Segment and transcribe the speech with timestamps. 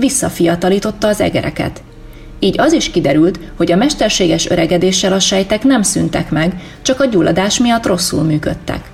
[0.00, 1.82] visszafiatalította az egereket.
[2.38, 7.04] Így az is kiderült, hogy a mesterséges öregedéssel a sejtek nem szűntek meg, csak a
[7.04, 8.90] gyulladás miatt rosszul működtek.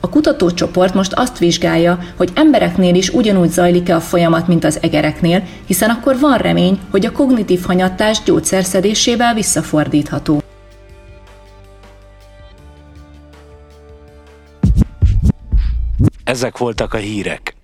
[0.00, 5.42] A kutatócsoport most azt vizsgálja, hogy embereknél is ugyanúgy zajlik-e a folyamat, mint az egereknél,
[5.66, 10.42] hiszen akkor van remény, hogy a kognitív hanyattás gyógyszerszedésével visszafordítható.
[16.24, 17.57] Ezek voltak a hírek.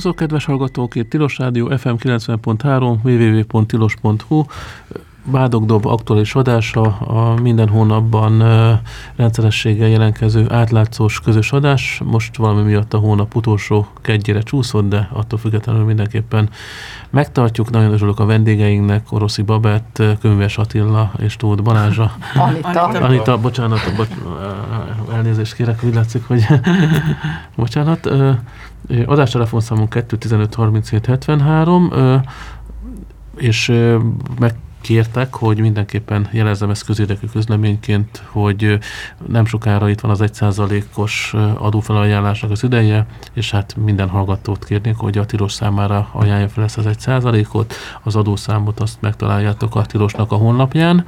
[0.00, 0.94] Szervuszok, kedves hallgatók!
[0.94, 3.02] Itt Tilos Rádió FM 90.3,
[3.52, 4.44] www.tilos.hu
[5.24, 8.42] Bádogdob aktuális adása, a minden hónapban
[9.16, 12.02] rendszerességgel jelenkező átlátszós közös adás.
[12.04, 16.48] Most valami miatt a hónap utolsó kedjére csúszott, de attól függetlenül mindenképpen
[17.10, 17.70] megtartjuk.
[17.70, 22.12] Nagyon örülök a vendégeinknek, Oroszi Babett, Könyves Attila és Tóth Balázsa.
[22.34, 22.82] Anita.
[22.82, 24.08] Anita, bocsánat, bocs,
[25.20, 26.46] elnézést kérek, úgy látszik, hogy
[27.56, 28.10] bocsánat.
[29.06, 31.92] Adástelefonszámunk 215 37 73,
[33.36, 33.72] és
[34.38, 38.78] meg kértek, hogy mindenképpen jelezzem ezt közérdekű közleményként, hogy
[39.28, 45.18] nem sokára itt van az 1%-os adófelajánlásnak az ideje, és hát minden hallgatót kérnék, hogy
[45.18, 50.36] a tilos számára ajánlja fel ezt az 1%-ot, az adószámot azt megtaláljátok a tilosnak a
[50.36, 51.04] honlapján,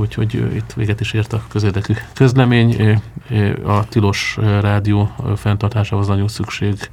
[0.00, 3.00] úgyhogy itt véget is ért a közérdekű közlemény.
[3.64, 6.88] A tilos rádió fenntartásához nagyon szükséges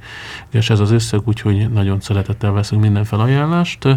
[0.70, 3.88] ez az összeg, úgyhogy nagyon szeretettel veszünk minden felajánlást.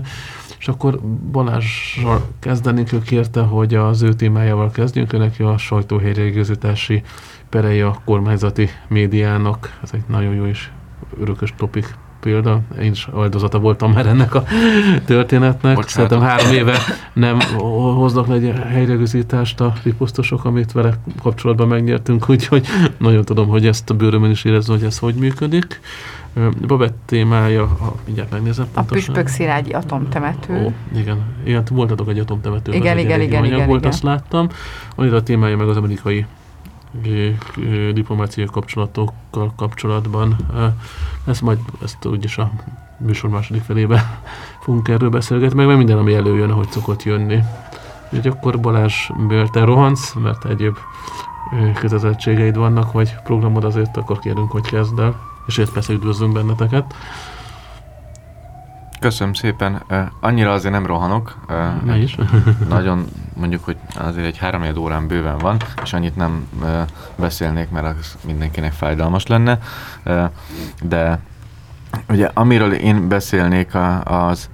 [0.60, 1.00] És akkor
[1.32, 7.04] Balázsral kezdenénk, ő kérte, hogy az ő témájával kezdjünk, ő neki a sajtóhelyreigazítási
[7.50, 9.80] perei a kormányzati médiának.
[9.84, 10.70] Ez egy nagyon jó és
[11.20, 12.60] örökös topik példa.
[12.82, 14.44] Én is áldozata voltam már ennek a
[15.06, 15.76] történetnek.
[15.76, 15.90] Bocsánat.
[15.90, 16.78] Szerintem három éve
[17.14, 17.40] nem
[17.96, 22.68] hoznak le egy helyreigazítást a riposztosok, amit vele kapcsolatban megnyertünk, úgyhogy
[22.98, 25.80] nagyon tudom, hogy ezt a bőrömön is érezni, hogy ez hogy működik.
[26.68, 30.64] Babett témája, ha mindjárt megnézem A Püspök Szilágyi atomtemető.
[30.66, 32.80] Ó, igen, igen, voltatok egy atomtemetőben.
[32.80, 33.92] Igen, egy igen, igen, igen, volt, igen.
[33.92, 34.48] azt láttam.
[34.96, 36.26] Annyira a témája meg az amerikai
[37.94, 40.36] diplomáciai kapcsolatokkal kapcsolatban.
[41.26, 42.52] Ezt majd, ezt úgyis a
[42.98, 44.22] műsor második felébe
[44.62, 47.40] fogunk erről beszélgetni, meg, minden, ami előjön, ahogy szokott jönni.
[48.10, 50.78] Úgyhogy akkor Balázs, mivel te rohansz, mert egyéb
[51.74, 56.96] kötelezettségeid vannak, vagy programod azért, akkor kérünk, hogy kezd el és ezt persze üdvözlünk benneteket.
[59.02, 59.82] Köszönöm szépen.
[60.20, 61.38] Annyira azért nem rohanok.
[61.86, 62.18] Ne is.
[62.70, 66.48] Nagyon mondjuk, hogy azért egy három órán bőven van, és annyit nem
[67.16, 69.60] beszélnék, mert az mindenkinek fájdalmas lenne.
[70.82, 71.20] De
[72.10, 73.72] ugye amiről én beszélnék
[74.04, 74.50] az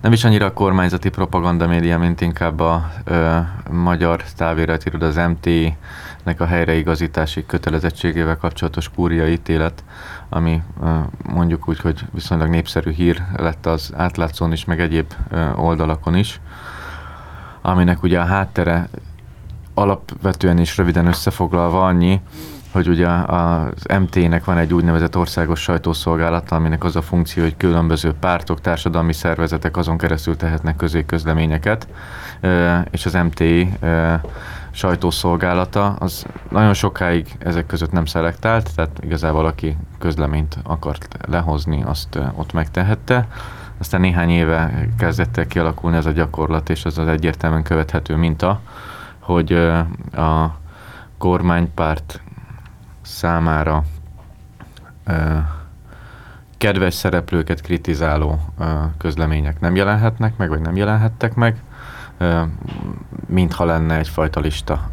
[0.00, 3.36] nem is annyira a kormányzati propaganda média, mint inkább a ö,
[3.70, 5.48] magyar táviratiroda, az MT
[6.26, 9.84] nek a helyreigazítási kötelezettségével kapcsolatos kúria ítélet,
[10.28, 10.62] ami
[11.22, 15.12] mondjuk úgy, hogy viszonylag népszerű hír lett az átlátszón is, meg egyéb
[15.56, 16.40] oldalakon is,
[17.62, 18.88] aminek ugye a háttere
[19.74, 22.20] alapvetően is röviden összefoglalva annyi,
[22.72, 28.12] hogy ugye az MT-nek van egy úgynevezett országos sajtószolgálata, aminek az a funkció, hogy különböző
[28.12, 31.88] pártok, társadalmi szervezetek azon keresztül tehetnek közé közleményeket,
[32.90, 33.42] és az MT
[34.76, 42.18] sajtószolgálata, az nagyon sokáig ezek között nem szelektált, tehát igazából aki közleményt akart lehozni, azt
[42.34, 43.28] ott megtehette.
[43.78, 48.60] aztán néhány éve kezdett el kialakulni ez a gyakorlat, és az az egyértelműen követhető minta,
[49.18, 49.52] hogy
[50.12, 50.56] a
[51.18, 52.20] kormánypárt
[53.02, 53.84] számára
[56.58, 58.40] kedves szereplőket kritizáló
[58.98, 61.56] közlemények nem jelenhetnek meg, vagy nem jelenhettek meg,
[63.26, 64.90] mintha lenne egyfajta lista,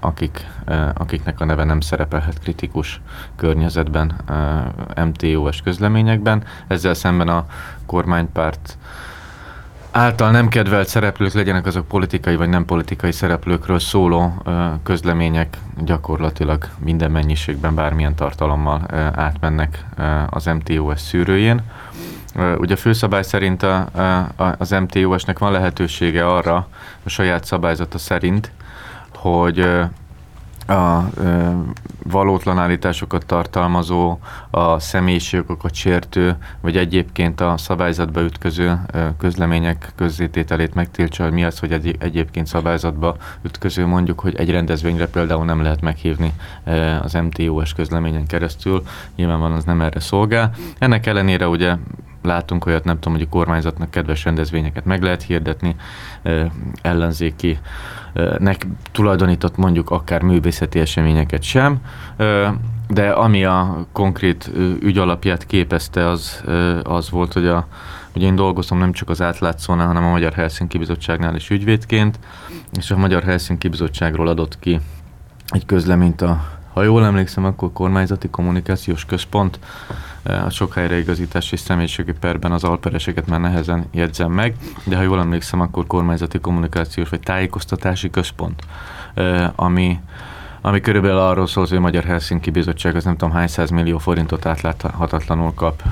[0.00, 0.46] akik,
[0.94, 3.00] akiknek a neve nem szerepelhet kritikus
[3.36, 4.14] környezetben,
[4.96, 6.44] MTO-es közleményekben.
[6.66, 7.46] Ezzel szemben a
[7.86, 8.78] kormánypárt
[9.90, 14.42] által nem kedvelt szereplők legyenek azok politikai vagy nem politikai szereplőkről szóló
[14.82, 19.84] közlemények gyakorlatilag minden mennyiségben, bármilyen tartalommal átmennek
[20.30, 21.62] az MTOS szűrőjén.
[22.34, 23.76] Ugye a főszabály szerint a,
[24.36, 26.68] a, az MTOS-nek van lehetősége arra,
[27.02, 28.50] a saját szabályzata szerint,
[29.14, 29.66] hogy
[30.66, 31.50] a ö,
[32.02, 34.18] valótlan állításokat tartalmazó,
[34.50, 38.80] a személyiségokat sértő, vagy egyébként a szabályzatba ütköző
[39.18, 45.08] közlemények közzétételét megtiltsa, hogy mi az, hogy egy, egyébként szabályzatba ütköző, mondjuk, hogy egy rendezvényre
[45.08, 46.32] például nem lehet meghívni
[46.64, 48.82] ö, az MTOS közleményen keresztül,
[49.16, 50.50] nyilvánvalóan az nem erre szolgál.
[50.78, 51.76] Ennek ellenére ugye
[52.24, 55.76] látunk olyat, nem tudom, hogy a kormányzatnak kedves rendezvényeket meg lehet hirdetni,
[56.82, 57.58] ellenzéki
[58.38, 61.78] nek tulajdonított mondjuk akár művészeti eseményeket sem,
[62.88, 64.50] de ami a konkrét
[64.80, 66.44] ügy alapját képezte, az,
[66.82, 67.66] az volt, hogy a,
[68.16, 72.18] Ugye én dolgozom nem csak az átlátszónál, hanem a Magyar Helsinki Bizottságnál is ügyvédként,
[72.78, 74.80] és a Magyar Helsinki Bizottságról adott ki
[75.48, 79.58] egy közleményt a ha jól emlékszem, akkor kormányzati kommunikációs központ,
[80.24, 85.20] a sok helyreigazítás és személyiségi perben az alpereseket már nehezen jegyzem meg, de ha jól
[85.20, 88.62] emlékszem, akkor kormányzati kommunikációs vagy tájékoztatási központ,
[89.54, 90.00] ami
[90.66, 94.46] ami körülbelül arról szól, hogy a Magyar Helsinki Bizottság az nem tudom hány millió forintot
[94.46, 95.82] átláthatatlanul kap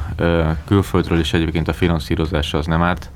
[0.67, 3.11] külföldről, és egyébként a finanszírozása az nem árt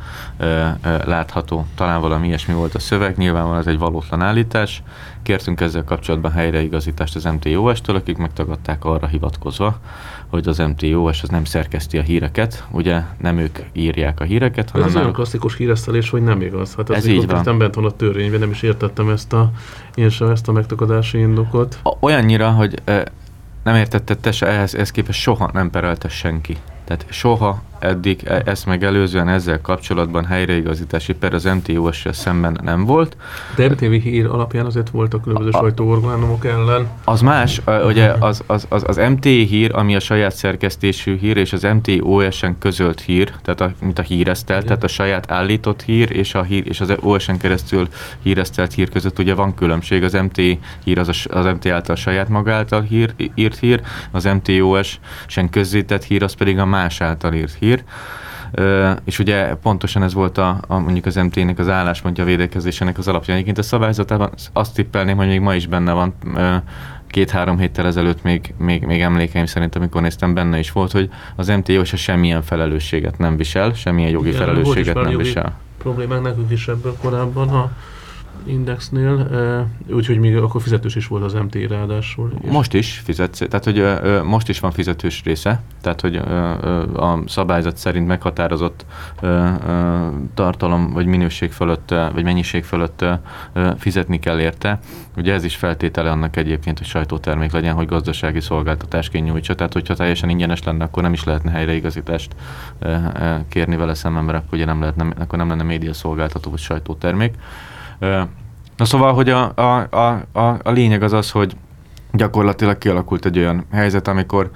[1.05, 1.67] látható.
[1.75, 4.83] Talán valami ilyesmi volt a szöveg, nyilvánvalóan ez egy valótlan állítás.
[5.27, 9.79] Kértünk ezzel kapcsolatban helyreigazítást az MTOS-től, akik megtagadták arra hivatkozva,
[10.27, 14.89] hogy az MTOS az nem szerkeszti a híreket, ugye nem ők írják a híreket, hanem...
[14.89, 16.75] Ez olyan klasszikus híresztelés, hogy nem igaz.
[16.75, 17.59] Hát ez, ez így van.
[17.59, 19.51] bent van a törvényben, nem is értettem ezt a,
[19.95, 21.79] én sem ezt a megtagadási indokot.
[22.01, 22.83] Olyannyira, hogy
[23.65, 26.57] nem értetted te se, ehhez, ehhez képest soha nem perelte senki.
[26.85, 33.17] Tehát soha eddig e- ezt megelőzően ezzel kapcsolatban helyreigazítási per az MTOS-sel szemben nem volt.
[33.57, 36.87] De MTV hír alapján azért voltak különböző a, sajtóorgánumok ellen.
[37.05, 41.53] Az más, ugye az, az, az, az MT hír, ami a saját szerkesztésű hír, és
[41.53, 46.35] az MTOS-en közölt hír, tehát a, mint a híresztelt, tehát a saját állított hír, és,
[46.35, 47.89] a hír, és az OS-en keresztül
[48.23, 50.03] híresztelt hír között ugye van különbség.
[50.03, 50.43] Az MT
[50.85, 53.81] hír az, a, az MT által saját maga által hír, írt hír,
[54.11, 57.85] az MTOS-en közzétett hír, az pedig a más által írt hír hír.
[58.59, 62.99] Uh, és ugye pontosan ez volt a, a mondjuk az MT-nek az álláspontja a védekezésének
[62.99, 63.35] az alapja.
[63.35, 66.15] Egyébként a szabályzatában azt tippelném, hogy még ma is benne van,
[67.07, 71.49] két-három héttel ezelőtt még, még, még emlékeim szerint, amikor néztem, benne is volt, hogy az
[71.49, 75.59] MTO se semmilyen felelősséget nem visel, semmilyen jogi Igen, felelősséget nem jogi visel.
[75.79, 77.71] Problémák nekünk is ebből korábban, ha
[78.45, 79.29] Indexnél,
[79.91, 82.33] úgyhogy még akkor fizetős is volt az MT ráadásul.
[82.51, 83.85] Most is fizet, tehát hogy
[84.25, 86.17] most is van fizetős része, tehát hogy
[86.97, 88.87] a szabályzat szerint meghatározott
[90.35, 93.05] tartalom vagy minőség fölött, vagy mennyiség fölött
[93.79, 94.79] fizetni kell érte.
[95.17, 99.55] Ugye ez is feltétele annak egyébként, hogy sajtótermék legyen, hogy gazdasági szolgáltatásként nyújtsa.
[99.55, 102.35] Tehát, hogyha teljesen ingyenes lenne, akkor nem is lehetne helyreigazítást
[103.49, 107.35] kérni vele szemben, mert akkor ugye nem, lehetne, akkor nem lenne média szolgáltató vagy sajtótermék.
[108.77, 111.57] Na szóval, hogy a, a, a, a, a lényeg az az, hogy
[112.13, 114.51] gyakorlatilag kialakult egy olyan helyzet, amikor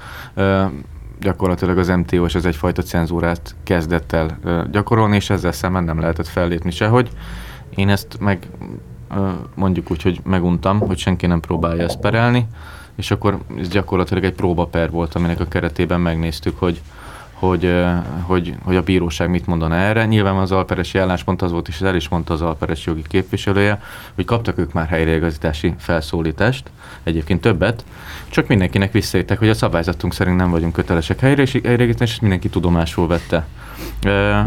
[1.21, 4.39] gyakorlatilag az MTO és az egyfajta cenzúrát kezdett el
[4.71, 7.11] gyakorolni, és ezzel szemben nem lehetett fellépni sehogy.
[7.75, 8.49] Én ezt meg
[9.55, 12.47] mondjuk úgy, hogy meguntam, hogy senki nem próbálja ezt perelni,
[12.97, 16.81] és akkor ez gyakorlatilag egy próbaper volt, aminek a keretében megnéztük, hogy,
[17.41, 17.75] hogy,
[18.23, 20.07] hogy, hogy a bíróság mit mondana erre.
[20.07, 23.83] Nyilván az alperesi álláspont az volt, és el is mondta az alperes jogi képviselője,
[24.15, 26.71] hogy kaptak ők már helyreigazítási felszólítást,
[27.03, 27.85] egyébként többet,
[28.29, 33.47] csak mindenkinek visszaértek, hogy a szabályzatunk szerint nem vagyunk kötelesek helyreigazítani, és mindenki tudomásul vette.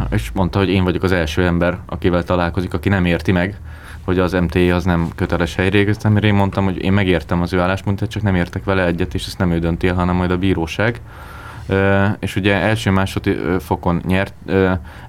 [0.09, 3.57] És mondta, hogy én vagyok az első ember, akivel találkozik, aki nem érti meg,
[4.03, 7.59] hogy az MTI az nem köteles helyreigazítani, mert én mondtam, hogy én megértem az ő
[7.59, 10.37] álláspontját, csak nem értek vele egyet, és ezt nem ő dönti el, hanem majd a
[10.37, 11.01] bíróság
[12.19, 12.91] és ugye első
[13.59, 14.33] fokon nyert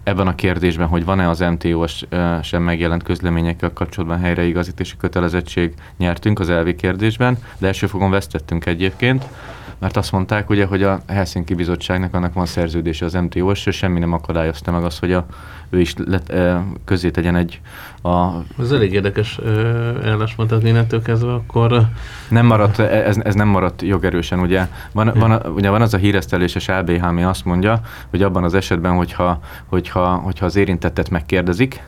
[0.02, 2.06] ebben a kérdésben, hogy van-e az MTO-s
[2.42, 9.25] sem megjelent közleményekkel kapcsolatban helyreigazítási kötelezettség, nyertünk az elvi kérdésben, de első fokon vesztettünk egyébként.
[9.78, 13.99] Mert azt mondták ugye, hogy a Helsinki Bizottságnak annak van szerződése az MTO-s, és semmi
[13.99, 15.26] nem akadályozta meg azt, hogy a,
[15.71, 16.35] ő is let,
[16.85, 17.61] közé tegyen egy
[18.02, 18.28] a...
[18.59, 19.38] Ez elég érdekes
[20.02, 21.81] ellásmond, tehát innentől kezdve akkor...
[22.28, 24.69] Nem maradt, ez, ez nem maradt jogerősen, ugye.
[24.93, 28.54] Van, van, a, ugye van az a híreszteléses ABH, ami azt mondja, hogy abban az
[28.54, 31.83] esetben, hogyha, hogyha, hogyha az érintettet megkérdezik,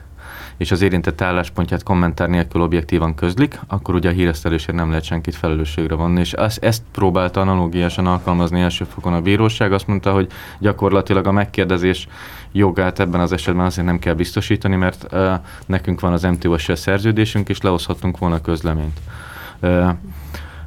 [0.56, 5.34] és az érintett álláspontját kommentár nélkül objektívan közlik, akkor ugye a híresztelésért nem lehet senkit
[5.34, 6.20] felelősségre vonni.
[6.20, 9.72] És ezt, ezt próbálta analógiásan alkalmazni első fokon a bíróság.
[9.72, 12.08] Azt mondta, hogy gyakorlatilag a megkérdezés
[12.52, 15.32] jogát ebben az esetben azért nem kell biztosítani, mert uh,
[15.66, 19.00] nekünk van az MTOS szerződésünk, és lehozhatunk volna közleményt.
[19.60, 19.88] Uh,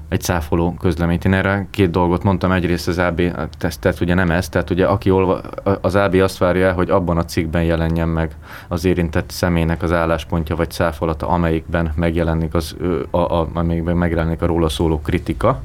[0.10, 1.26] egy száfoló közleményt.
[1.26, 3.22] Én erre két dolgot mondtam, egyrészt az AB
[3.58, 5.42] tesztet, ugye nem ez, tehát ugye aki olva,
[5.82, 8.36] az AB azt várja hogy abban a cikkben jelenjen meg
[8.68, 12.76] az érintett személynek az álláspontja vagy száfolata, amelyikben megjelenik az,
[13.10, 15.62] a, a, amelyikben megjelenik a róla szóló kritika,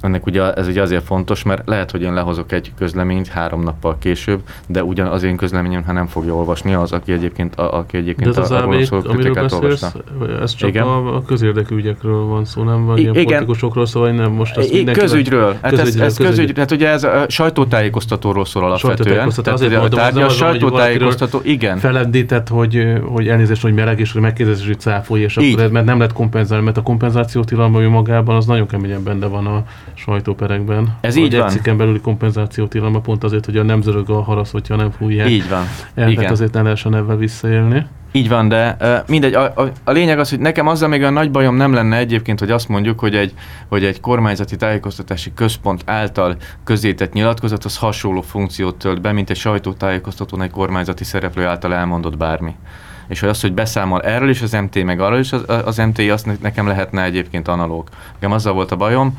[0.00, 3.96] ennek ugye ez ugye azért fontos, mert lehet, hogy én lehozok egy közleményt három nappal
[3.98, 7.96] később, de ugyan az én közleményem, ha nem fogja olvasni az, aki egyébként, a, aki
[7.96, 9.92] egyébként de az a, a szóló kritikát olvasta.
[10.40, 10.82] Ez csak Igen?
[10.82, 13.24] a, közérdekű ügyekről van szó, nem van ilyen Igen.
[13.24, 15.00] politikusokról vagy nem most azt mindenki...
[15.00, 15.56] Közügyről.
[15.62, 18.96] Hát ez, ez közügy, hát ugye ez a sajtótájékoztatóról szól alapvetően.
[18.96, 21.78] Sajtótájékoztató, azért mondom, tárgya, a sajtótájékoztató, igen.
[21.78, 25.98] Felendített, hogy, hogy elnézést, hogy meleg, és hogy megkérdezés, hogy cáfolj, és akkor, mert nem
[25.98, 29.64] lehet kompenzálni, mert a kompenzáció tilalma magában az nagyon keményen benne van van a
[29.94, 30.96] sajtóperekben.
[31.00, 31.50] Ez így van.
[31.64, 35.28] Egy belüli kompenzáció tilalma pont azért, hogy a nem zörög a harasz, hogyha nem fújják.
[35.28, 36.08] Így van.
[36.08, 36.30] Igen.
[36.30, 37.86] azért ne lehessen ebben visszaélni.
[38.12, 38.76] Így van, de
[39.06, 41.96] mindegy, a, a, a lényeg az, hogy nekem azzal még a nagy bajom nem lenne
[41.96, 43.34] egyébként, hogy azt mondjuk, hogy egy,
[43.68, 49.36] hogy egy kormányzati tájékoztatási központ által közétett nyilatkozat az hasonló funkciót tölt be, mint egy
[49.36, 52.54] sajtótájékoztatón egy kormányzati szereplő által elmondott bármi
[53.08, 55.98] és hogy az, hogy beszámol erről is az MT, meg arról is az, az MT,
[55.98, 57.88] azt nekem lehetne egyébként analóg.
[58.12, 59.18] Nekem azzal volt a bajom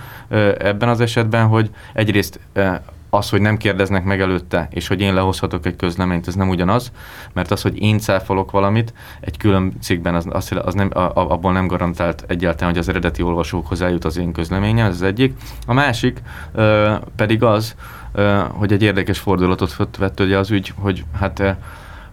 [0.57, 2.39] ebben az esetben, hogy egyrészt
[3.09, 6.91] az, hogy nem kérdeznek meg előtte, és hogy én lehozhatok egy közleményt, ez nem ugyanaz,
[7.33, 11.51] mert az, hogy én cáfolok valamit, egy külön cikkben az, az, az nem, a, abból
[11.51, 15.33] nem garantált egyáltalán, hogy az eredeti olvasókhoz eljut az én közleményem, ez az egyik.
[15.67, 16.21] A másik
[16.53, 17.75] ö, pedig az,
[18.11, 21.55] ö, hogy egy érdekes fordulatot vett ugye az ügy, hogy hát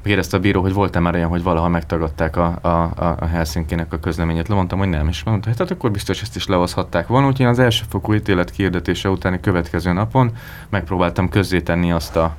[0.07, 3.99] kérdezte a bíró, hogy volt-e már olyan, hogy valaha megtagadták a, a, a Helsinki-nek a
[3.99, 4.49] közleményét.
[4.49, 7.27] Lemondtam, hogy nem, és mondta, hát akkor biztos ezt is lehozhatták volna.
[7.27, 10.31] Úgyhogy az első fokú ítélet kiirdetése utáni következő napon
[10.69, 12.37] megpróbáltam közzétenni azt a,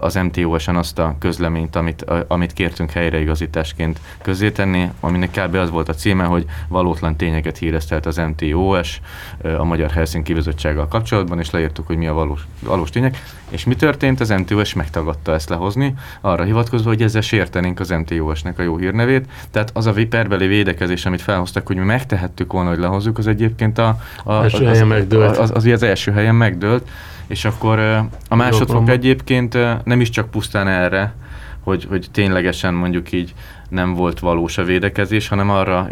[0.00, 5.54] az MTO-san azt a közleményt, amit, amit kértünk helyreigazításként közzétenni, aminek kb.
[5.54, 9.00] az volt a címe, hogy valótlan tényeket híreztelt az MTOS
[9.58, 13.22] a Magyar Helsinki Bizottsággal kapcsolatban, és leírtuk, hogy mi a valós, valós tények.
[13.48, 14.20] És mi történt?
[14.20, 19.26] Az MTOS megtagadta ezt lehozni, arra hivatkozva, hogy ezzel sértenénk az MTOS-nek a jó hírnevét.
[19.50, 23.78] Tehát az a viperbeli védekezés, amit felhoztak, hogy mi megtehettük volna, hogy lehozzuk, az egyébként
[23.78, 24.80] a, a, első az.
[24.80, 26.88] Az, az, az, az első helyen megdőlt.
[27.26, 27.78] És akkor
[28.28, 31.14] a másodfok egyébként nem is csak pusztán erre,
[31.60, 33.34] hogy, hogy ténylegesen mondjuk így
[33.68, 35.88] nem volt valós a védekezés, hanem arra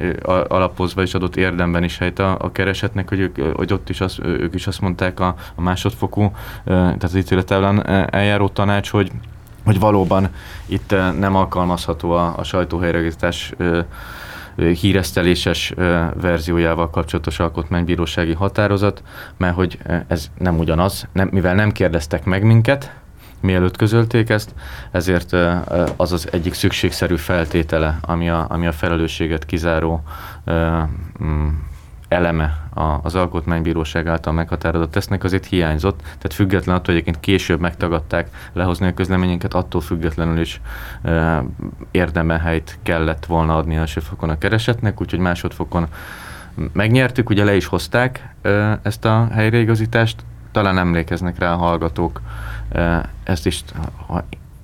[0.49, 4.19] alapozva is adott érdemben is helyt a, a keresetnek, hogy, ők, hogy ott is az,
[4.23, 6.33] ők is azt mondták a, a másodfokú,
[6.65, 9.11] tehát az ítéletelen eljáró tanács, hogy
[9.65, 10.29] hogy valóban
[10.67, 13.53] itt nem alkalmazható a, a sajtóhelyreállítás
[14.57, 15.73] híreszteléses
[16.21, 19.03] verziójával kapcsolatos alkotmánybírósági határozat,
[19.37, 22.93] mert hogy ez nem ugyanaz, nem, mivel nem kérdeztek meg minket,
[23.41, 24.55] mielőtt közölték ezt,
[24.91, 25.33] ezért
[25.97, 30.03] az az egyik szükségszerű feltétele, ami a, ami a felelősséget kizáró
[32.13, 32.63] eleme
[33.03, 38.87] az Alkotmánybíróság által meghatározott tesznek azért hiányzott, tehát független attól, hogy egyébként később megtagadták lehozni
[38.87, 40.61] a közleményünket, attól függetlenül is
[41.03, 41.45] e,
[41.91, 45.87] érdeme helyt kellett volna adni első fokon a keresetnek, úgyhogy másodfokon
[46.73, 52.21] megnyertük, ugye le is hozták e, ezt a helyreigazítást, talán emlékeznek rá a hallgatók,
[52.73, 53.65] e, ezt is,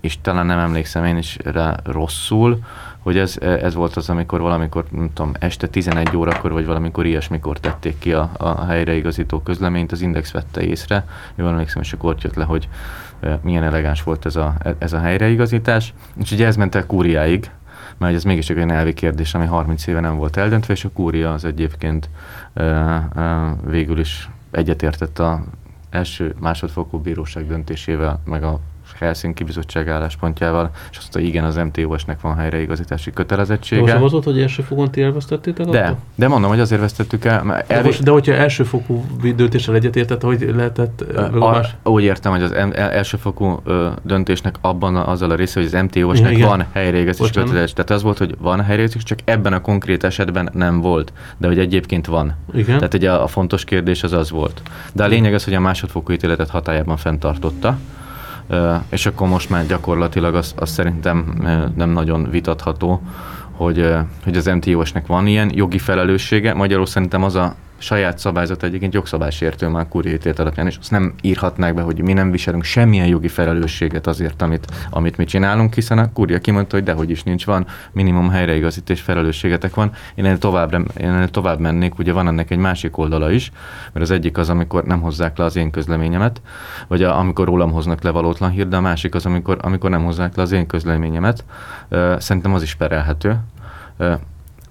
[0.01, 2.59] és talán nem emlékszem én is rá rosszul,
[3.09, 7.59] hogy ez, ez volt az, amikor valamikor, nem tudom, este 11 órakor, vagy valamikor ilyesmikor
[7.59, 12.23] tették ki a, a helyreigazító közleményt, az Index vette észre, jól emlékszem, és akkor ott
[12.23, 12.69] jött le, hogy
[13.43, 15.95] milyen elegáns volt ez a, ez a helyreigazítás.
[16.21, 17.51] És ugye ez ment el kúriáig,
[17.97, 21.33] mert ez mégis egy elvi kérdés, ami 30 éve nem volt eldöntve, és a kúria
[21.33, 22.09] az egyébként
[23.65, 25.43] végül is egyetértett a
[25.91, 28.61] első másodfokú bíróság döntésével, meg a
[28.99, 33.93] Helsinki bizottság álláspontjával, és azt mondta, igen, az MTOS-nek van helyreigazítási kötelezettsége.
[33.93, 35.67] Most az volt, hogy elsőfokon ti elvesztettétek?
[35.67, 37.43] De, de mondom, hogy azért vesztettük el.
[37.47, 37.87] De, elvé...
[37.87, 39.05] most, de hogyha elsőfokú
[39.37, 41.77] döntéssel egyetértett, hogy lehetett a, más...
[41.83, 43.63] Úgy értem, hogy az elsőfokú
[44.03, 47.75] döntésnek abban azzal a része, hogy az MTOS-nek ja, van helyreigazítási kötelezettség.
[47.75, 51.13] Tehát az volt, hogy van helyreigazítási, csak ebben a konkrét esetben nem volt.
[51.37, 52.35] De hogy egyébként van.
[52.55, 52.77] Igen.
[52.77, 54.63] Tehát ugye a, a fontos kérdés az az volt.
[54.93, 57.79] De a lényeg az, hogy a másodfokú ítéletet hatájában fenntartotta
[58.89, 61.35] és akkor most már gyakorlatilag az, az szerintem
[61.77, 63.03] nem nagyon vitatható,
[63.51, 66.55] hogy, hogy az MTO-snek van ilyen jogi felelőssége.
[66.55, 71.75] Magyarul szerintem az a saját szabályzat egyébként jogszabálysértő már kurjétét alapján, és azt nem írhatnák
[71.75, 76.13] be, hogy mi nem viselünk semmilyen jogi felelősséget azért, amit, amit mi csinálunk, hiszen a
[76.13, 79.91] kurja kimondta, hogy dehogy is nincs, van, minimum helyreigazítés felelősségetek van.
[80.15, 83.51] Én ennél tovább, én ennél tovább mennék, ugye van ennek egy másik oldala is,
[83.93, 86.41] mert az egyik az, amikor nem hozzák le az én közleményemet,
[86.87, 90.05] vagy a, amikor rólam hoznak le valótlan hír, de a másik az, amikor, amikor nem
[90.05, 91.45] hozzák le az én közleményemet.
[92.19, 93.39] Szerintem az is perelhető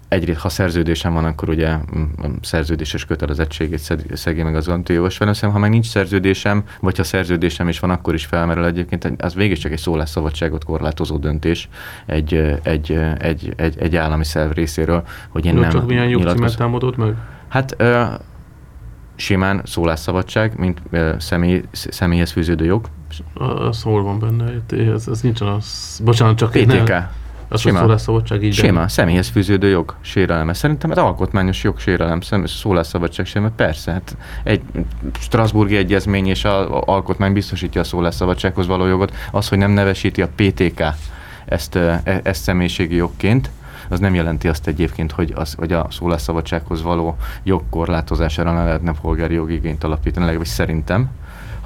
[0.07, 5.51] egyrészt, ha szerződésem van, akkor ugye mm, mm, szerződéses kötelezettségét szegi meg az antiós feleszem,
[5.51, 9.57] ha meg nincs szerződésem, vagy ha szerződésem is van, akkor is felmerül egyébként, az végig
[9.57, 11.69] csak egy szólásszabadságot korlátozó döntés
[12.05, 12.33] egy,
[12.63, 16.97] egy, egy, egy, egy állami szerv részéről, hogy én Jó, nem csak milyen jogcímet támadott
[16.97, 17.15] meg?
[17.47, 18.03] Hát ö,
[19.15, 22.85] simán szólásszabadság, mint ö, személy, személyhez fűződő jog.
[23.33, 24.51] A, a szól van benne,
[24.91, 26.87] ez, ez nincsen az, bocsánat, csak PTK.
[26.87, 27.09] Nem,
[27.49, 27.79] az Sima.
[27.79, 28.53] szólásszabadság így.
[28.53, 30.53] Sima, személyhez fűződő jog sérelme.
[30.53, 33.55] Szerintem ez alkotmányos jog sérelem, szólásszabadság sérelme.
[33.55, 34.61] Persze, hát egy
[35.19, 39.13] Strasburgi egyezmény és a, a alkotmány biztosítja a szólásszabadsághoz való jogot.
[39.31, 40.83] Az, hogy nem nevesíti a PTK
[41.45, 43.49] ezt, e, ezt személyiségi jogként,
[43.89, 49.33] az nem jelenti azt egyébként, hogy, az, hogy a szólásszabadsághoz való jogkorlátozására ne lehetne polgári
[49.33, 51.09] jogigényt alapítani, legalábbis szerintem.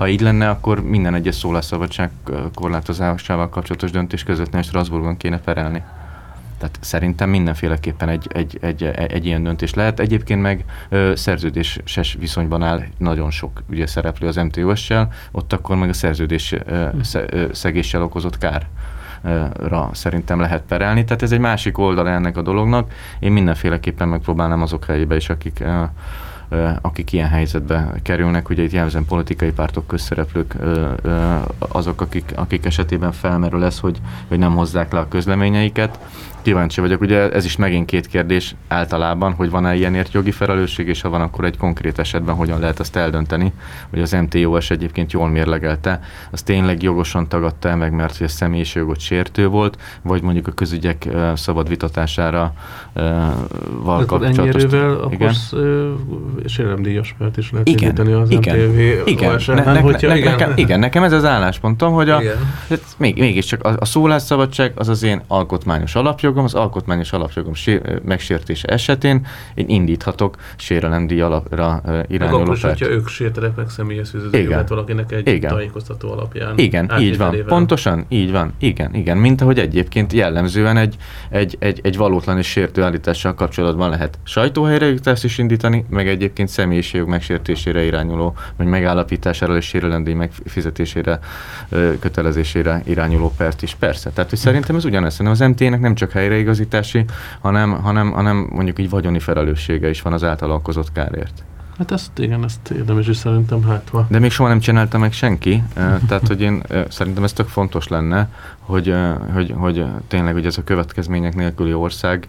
[0.02, 2.12] Ha így lenne, akkor minden egyes szólásszabadság
[2.54, 5.84] korlátozásával kapcsolatos döntés közvetlenül Strasbourgban kéne perelni.
[6.58, 10.00] Tehát szerintem mindenféleképpen egy, egy, egy, egy ilyen döntés lehet.
[10.00, 15.90] Egyébként meg ö, szerződéses viszonyban áll nagyon sok ugye szereplő az MTOS-sel, ott akkor meg
[15.90, 16.88] a szerződés ö,
[17.52, 18.68] szegéssel okozott kár
[19.54, 21.04] ra szerintem lehet perelni.
[21.04, 22.92] Tehát ez egy másik oldal ennek a dolognak.
[23.20, 25.64] Én mindenféleképpen megpróbálnám azok helyébe is, akik
[26.82, 28.50] akik ilyen helyzetbe kerülnek.
[28.50, 30.56] Ugye itt jelzem politikai pártok, közszereplők,
[31.58, 36.00] azok, akik, akik esetében felmerül ez, hogy, hogy nem hozzák le a közleményeiket.
[36.42, 41.02] Kíváncsi vagyok, ugye ez is megint két kérdés általában, hogy van-e ilyenért jogi felelősség, és
[41.02, 43.54] ha van, akkor egy konkrét esetben hogyan lehet azt eldönteni,
[43.90, 46.00] hogy az MTOS egyébként jól mérlegelte,
[46.32, 50.52] az tényleg jogosan tagadta el meg, mert hogy a személyiségot sértő volt, vagy mondjuk a
[50.52, 52.54] közügyek uh, szabad vitatására
[52.96, 53.04] uh,
[53.84, 54.64] val kapcsolatos.
[55.10, 55.34] Igen?
[56.46, 60.32] sérelemdíjas mert is lehet igen, az igen, MTV igen, ne, ne, hogyha, ne, igen.
[60.32, 62.22] Nekem, igen, nekem ez az álláspontom, hogy a,
[62.70, 65.96] hát még, mégiscsak a, a szólásszabadság az az én alkotmányos
[66.32, 73.08] alapjogom, az alkotmányos alapjogom sér, megsértése esetén én indíthatok sérelemdíj alapra irányuló Akkor hogyha ők
[73.08, 75.54] sértenek meg személyes fűződőket valakinek egy igen.
[75.54, 76.58] tájékoztató alapján.
[76.58, 80.96] Igen, így van, pontosan, így van, igen, igen, mint ahogy egyébként jellemzően egy,
[81.30, 87.08] egy, egy, egy valótlan és sértő állítással kapcsolatban lehet sajtóhelyrejutást is indítani, meg egyébként személyiségük
[87.08, 91.20] megsértésére irányuló, vagy megállapítására és sérelendíj megfizetésére,
[92.00, 93.76] kötelezésére irányuló pert is.
[93.76, 94.10] Persze.
[94.10, 95.14] Tehát, hogy szerintem ez ugyanez.
[95.14, 97.06] Szerintem az MT-nek nem csak helyreigazítási,
[97.42, 101.44] hanem, hanem, hanem mondjuk így vagyoni felelőssége is van az által okozott kárért.
[101.82, 104.06] Hát ezt igen, ezt érdemes is szerintem hátva.
[104.10, 105.64] De még soha nem csinálta meg senki,
[106.08, 108.96] tehát hogy én szerintem ez tök fontos lenne, hogy,
[109.34, 112.28] hogy, hogy tényleg hogy ez a következmények nélküli ország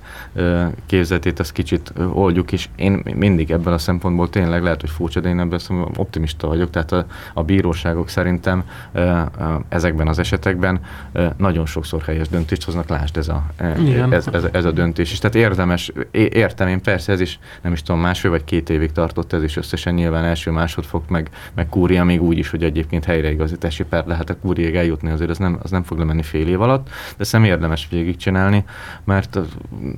[0.86, 5.28] képzetét ezt kicsit oldjuk, és én mindig ebben a szempontból tényleg lehet, hogy furcsa, de
[5.28, 5.60] én ebben
[5.96, 8.64] optimista vagyok, tehát a, a bíróságok szerintem
[9.68, 10.80] ezekben az esetekben
[11.36, 13.44] nagyon sokszor helyes döntést hoznak, lásd ez a,
[14.10, 15.18] ez, ez, ez a döntés is.
[15.18, 19.32] Tehát érdemes, értem én persze, ez is nem is tudom, másfél vagy két évig tartott
[19.32, 23.85] ez is összesen nyilván első másodfok, meg, meg kúria még úgy is, hogy egyébként helyreigazítási
[23.85, 26.88] per lehet a kúriáig eljutni, azért az nem, az nem fog lemenni fél év alatt,
[27.16, 28.64] de szem érdemes végigcsinálni,
[29.05, 29.38] mert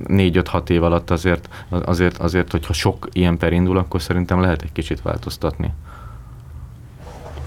[0.07, 4.71] négy-öt-hat év alatt azért, azért, azért, hogyha sok ilyen per indul, akkor szerintem lehet egy
[4.71, 5.73] kicsit változtatni.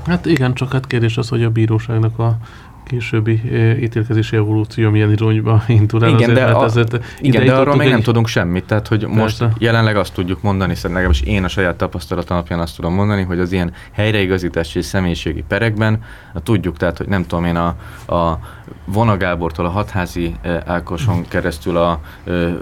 [0.06, 2.38] Hát igen, csak hát kérdés az, hogy a bíróságnak a
[2.88, 3.40] későbbi
[3.82, 6.08] ítélkezési evolúció milyen irányba indul el.
[6.08, 8.64] Igen, azért, de, a, azért igen, de arról még nem tudunk semmit.
[8.64, 9.20] Tehát, hogy Persze.
[9.20, 13.22] most jelenleg azt tudjuk mondani, szerintem is én a saját tapasztalat alapján azt tudom mondani,
[13.22, 16.02] hogy az ilyen helyreigazítási és személyiségi perekben
[16.42, 17.66] tudjuk, tehát, hogy nem tudom én a,
[18.14, 18.38] a
[18.84, 20.34] Vona Gábortól a hatházi
[20.66, 22.00] Ákoson keresztül a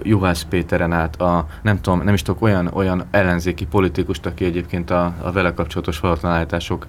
[0.03, 4.91] Juhász Péteren át a nem tudom, nem is tudok olyan, olyan ellenzéki politikust, aki egyébként
[4.91, 6.87] a, a vele kapcsolatos valótlanállítások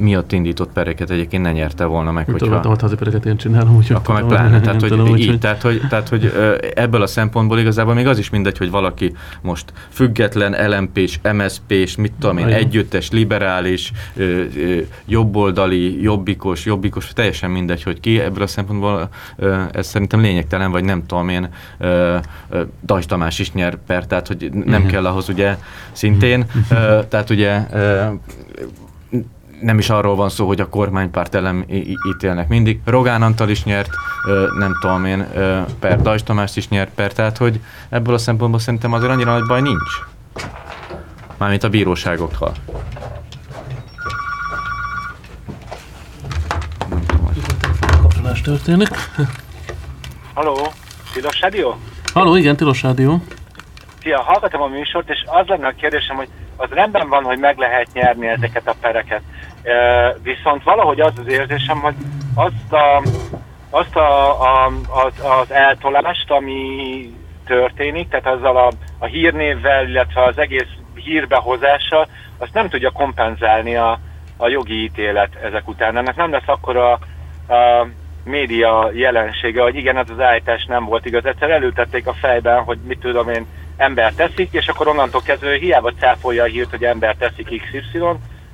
[0.00, 2.24] miatt indított pereket egyébként ne nyerte volna meg.
[2.24, 2.60] Hogyha...
[2.60, 4.60] Tudom, a pereket én csinálom, úgyhogy akkor meg pláne.
[4.68, 6.32] Tehát, hogy, tudom, így, tehát, hogy, tehát, hogy
[6.74, 12.12] ebből a szempontból igazából még az is mindegy, hogy valaki most független, LMP-s, MSZP-s, mit
[12.20, 13.92] tudom én, együttes, liberális,
[15.06, 19.08] jobboldali, jobbikos, jobbikos, teljesen mindegy, hogy ki ebből a szempontból
[19.72, 21.48] ez szerintem lényegtelen, vagy nem tudom én,
[22.84, 24.90] Dajs Tamás is nyer per, tehát hogy nem uh-huh.
[24.90, 25.56] kell ahhoz ugye
[25.92, 27.66] szintén, uh, tehát ugye
[29.60, 31.64] nem is arról van szó, hogy a kormánypárt ellen
[32.12, 32.80] ítélnek mindig.
[32.84, 33.90] Rogán Antal is nyert,
[34.58, 35.26] nem tudom én,
[35.80, 39.46] per Dajs Tamás is nyert per, tehát hogy ebből a szempontból szerintem azért annyira nagy
[39.46, 39.92] baj nincs.
[41.36, 42.52] Mármint a bíróságokkal.
[48.02, 48.88] Kapcsolás történik.
[50.34, 50.72] Haló,
[51.12, 51.78] Tilos Rádió?
[52.12, 53.22] Haló, igen, Tilos Rádió.
[54.00, 57.58] Szia, hallgatom a műsort, és az lenne a kérdésem, hogy az rendben van, hogy meg
[57.58, 59.22] lehet nyerni ezeket a pereket.
[60.22, 61.94] Viszont valahogy az az érzésem, hogy
[62.34, 63.02] azt a,
[63.70, 67.12] azt a, a, az, az eltolást, ami
[67.46, 73.98] történik, tehát azzal a, a hírnévvel, illetve az egész hírbehozással, azt nem tudja kompenzálni a,
[74.36, 75.96] a jogi ítélet ezek után.
[75.96, 76.92] Ennek nem lesz akkor a,
[77.54, 77.86] a
[78.24, 81.24] média jelensége, hogy igen, ez az állítás nem volt igaz.
[81.24, 85.92] Egyszer előtették a fejben, hogy mit tudom én, ember teszik, és akkor onnantól kezdve hiába
[85.92, 87.98] cáfolja a hírt, hogy ember teszik XY,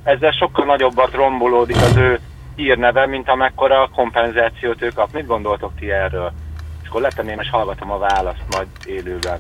[0.05, 2.21] ezzel sokkal nagyobbat rombolódik az ő
[2.57, 5.13] hírneve, mint amekkora kompenzációt ő kap.
[5.13, 6.33] Mit gondoltok ti erről?
[6.83, 9.39] És akkor letenném, és hallgatom a választ majd élőben.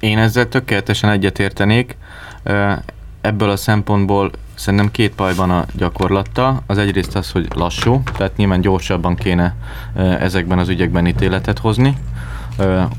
[0.00, 1.96] Én ezzel tökéletesen egyetértenék.
[3.20, 6.62] Ebből a szempontból szerintem két bajban a gyakorlatta.
[6.66, 9.54] Az egyrészt az, hogy lassú, tehát nyilván gyorsabban kéne
[9.96, 11.96] ezekben az ügyekben ítéletet hozni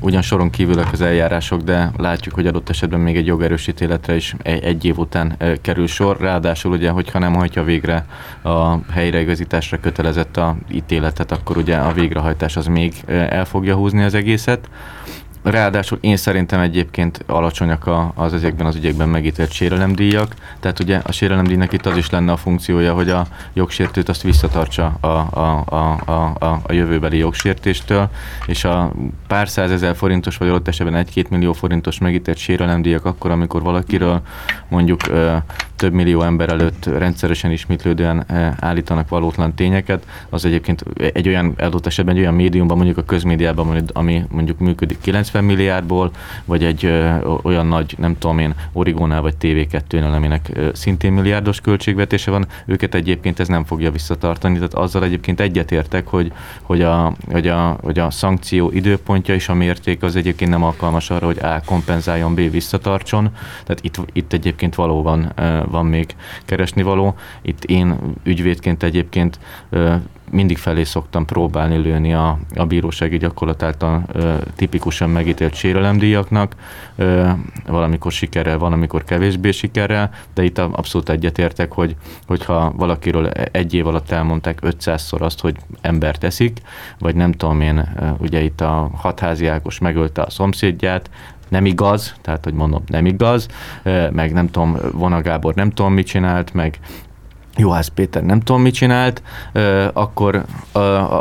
[0.00, 4.84] ugyan soron kívülök az eljárások, de látjuk, hogy adott esetben még egy jogerősítéletre is egy
[4.84, 6.20] év után kerül sor.
[6.20, 8.06] Ráadásul ugye, hogyha nem hagyja végre
[8.42, 14.14] a helyreigazításra kötelezett a ítéletet, akkor ugye a végrehajtás az még el fogja húzni az
[14.14, 14.68] egészet.
[15.50, 21.12] Ráadásul én szerintem egyébként alacsonyak a, az ezekben az ügyekben megítélt sérelemdíjak, tehát ugye a
[21.12, 25.98] sérelemdíjnak itt az is lenne a funkciója, hogy a jogsértőt azt visszatartsa a, a, a,
[26.04, 28.08] a, a, a jövőbeli jogsértéstől,
[28.46, 28.92] és a
[29.26, 34.20] pár százezer forintos, vagy ott esetben egy-két millió forintos megítélt sérelemdíjak akkor, amikor valakiről
[34.68, 35.00] mondjuk
[35.78, 41.86] több millió ember előtt rendszeresen ismétlődően eh, állítanak valótlan tényeket, az egyébként egy olyan adott
[41.86, 46.10] esetben egy olyan médiumban, mondjuk a közmédiában, ami mondjuk működik 90 milliárdból,
[46.44, 51.60] vagy egy ö, olyan nagy, nem tudom én, Origónál vagy TV2-nél, aminek ö, szintén milliárdos
[51.60, 57.12] költségvetése van, őket egyébként ez nem fogja visszatartani, tehát azzal egyébként egyetértek, hogy, hogy, a,
[57.30, 61.38] hogy, a, hogy a szankció időpontja és a mérték az egyébként nem alkalmas arra, hogy
[61.38, 63.28] A kompenzáljon, B visszatartson,
[63.64, 65.32] tehát itt, itt egyébként valóban
[65.70, 67.14] van még keresni való.
[67.42, 69.38] Itt én ügyvédként egyébként
[70.30, 76.54] mindig felé szoktam próbálni lőni a, a bírósági gyakorlat által ö, tipikusan megítélt sérelemdíjaknak,
[76.96, 77.28] ö,
[77.66, 83.86] valamikor sikerrel, van, amikor kevésbé sikerrel, de itt abszolút egyetértek, hogy hogyha valakiről egy év
[83.86, 86.58] alatt elmondták 500-szor azt, hogy ember teszik,
[86.98, 91.10] vagy nem tudom én, ugye itt a hatházi Ákos megölte a szomszédját,
[91.48, 93.48] nem igaz, tehát hogy mondom, nem igaz,
[94.10, 96.78] meg nem tudom, Vona Gábor nem tudom mit csinált, meg
[97.58, 99.22] Juhász Péter nem tudom mit csinált,
[99.92, 100.44] akkor,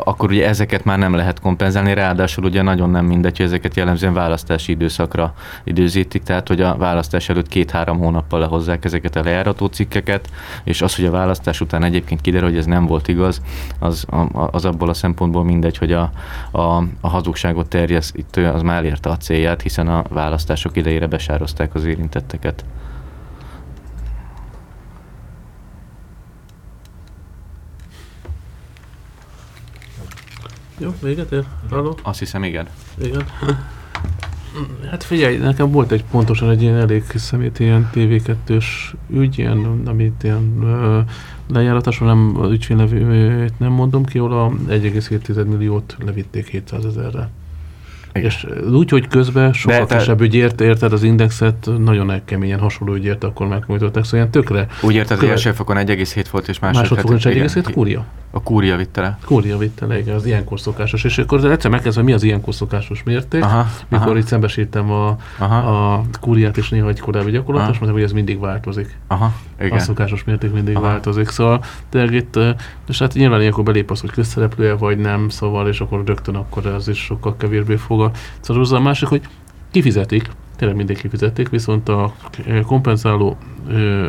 [0.04, 4.14] akkor ugye ezeket már nem lehet kompenzálni, ráadásul ugye nagyon nem mindegy, hogy ezeket jellemzően
[4.14, 10.30] választási időszakra időzítik, tehát hogy a választás előtt két-három hónappal lehozzák ezeket a lejárató cikkeket,
[10.64, 13.42] és az, hogy a választás után egyébként kiderül, hogy ez nem volt igaz,
[13.80, 14.06] az,
[14.52, 16.12] az abból a szempontból mindegy, hogy a,
[16.52, 18.16] a, a hazugságot terjeszt,
[18.54, 22.66] az már érte a célját, hiszen a választások idejére besározták az érintetteket.
[30.78, 31.44] Jó, véget ér?
[31.70, 31.98] Halló?
[32.04, 32.68] Azt hiszem, igen.
[32.98, 33.26] Igen.
[34.90, 40.24] Hát figyelj, nekem volt egy pontosan egy ilyen elég szemét ilyen TV2-s ügy, ilyen, amit
[40.24, 41.00] ilyen ö,
[41.48, 47.30] lejáratásról nem az ügyfélnevét nem mondom ki, ahol a 1,7 milliót levitték 700 ezerre.
[48.18, 48.30] Igen.
[48.30, 52.94] És úgy, hogy közben sokkal De, frissebb ügy ért, érted az indexet, nagyon keményen hasonló
[52.94, 54.68] ügy ért, akkor megmújtották, szóval ilyen tökre.
[54.82, 58.06] Úgy érted, az első fokon 1,7 volt, és másodfokon is 1,7 kúria.
[58.32, 59.18] A kúria vitte le.
[59.26, 61.04] Kúria vitte le, igen, az ilyenkor szokásos.
[61.04, 64.18] És akkor egyszer megkezdve, mi az ilyenkor szokásos mérték, aha, mikor aha.
[64.18, 65.08] itt szembesítem a,
[65.40, 68.98] a kúriát és néha egy korábbi gyakorlat, és mondtam, hogy ez mindig változik.
[69.08, 69.78] Aha, igen.
[69.78, 70.86] A szokásos mérték mindig aha.
[70.86, 71.30] változik.
[71.30, 72.40] Szóval tényleg itt,
[72.88, 76.66] és hát nyilván ilyenkor belép az, hogy közszereplője vagy nem, szóval, és akkor rögtön akkor
[76.66, 79.22] ez is sokkal kevésbé fog a szóval a másik, hogy
[79.72, 82.14] kifizetik, tényleg mindig kifizették, viszont a
[82.66, 83.38] kompenzáló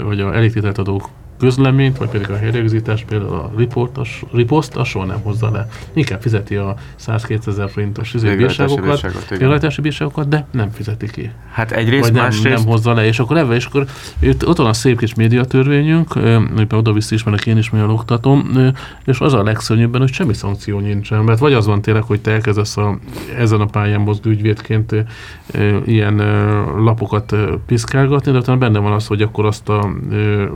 [0.05, 1.03] vagy a elégtételt adó
[1.39, 5.69] közleményt, vagy pedig a helyreigazítást, például a riportos, riposzt, azt soha nem hozza le.
[5.93, 11.31] Inkább fizeti a 100-200 ezer forintos izé bírságokat, bírságokat, de nem fizeti ki.
[11.53, 12.57] Hát egyrészt, vagy nem, másrészt...
[12.57, 13.87] nem hozza le, és akkor ebben, és akkor
[14.19, 18.51] itt, ott van a szép kis médiatörvényünk, amiben oda-vissza ismerek én is, mert oktatom,
[19.05, 22.31] és az a legszörnyűbben, hogy semmi szankció nincsen, mert vagy az van tényleg, hogy te
[22.31, 22.99] elkezdesz a,
[23.37, 24.95] ezen a pályán mozgó ügyvédként
[25.85, 26.17] ilyen
[26.83, 29.91] lapokat piszkálgatni, de utána benne van az, hogy akkor azt a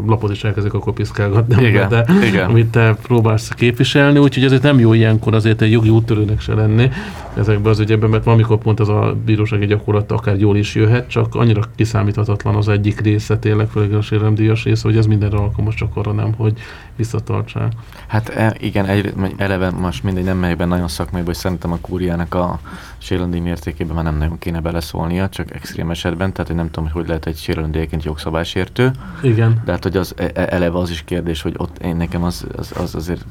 [0.07, 2.49] lapot is elkezdik akkor piszkálgatni, igen, de, igen.
[2.49, 6.91] amit te próbálsz képviselni, úgyhogy ezért nem jó ilyenkor azért egy jogi úttörőnek se lenni
[7.37, 11.35] ezekben az ügyekben, mert valamikor pont ez a bírósági gyakorlat akár jól is jöhet, csak
[11.35, 15.97] annyira kiszámíthatatlan az egyik része, tényleg főleg a séremdíjas része, hogy ez mindenre alkalmas, csak
[15.97, 16.53] arra nem, hogy
[16.97, 17.73] visszatartsák.
[18.07, 22.35] Hát e, igen, egy, eleve most mindegy nem melyben nagyon szakmai, hogy szerintem a kúriának
[22.35, 22.59] a
[22.99, 27.03] sérelendíj mértékében már nem nagyon kéne beleszólnia, csak extrém esetben, tehát én nem tudom, hogy
[27.03, 28.91] hogy lehet egy sérelendíjként jogszabálysértő.
[29.23, 29.63] Igen.
[29.65, 32.47] De hát, hogy az e, e, eleve az is kérdés, hogy ott én nekem az,
[32.57, 33.25] az, az azért...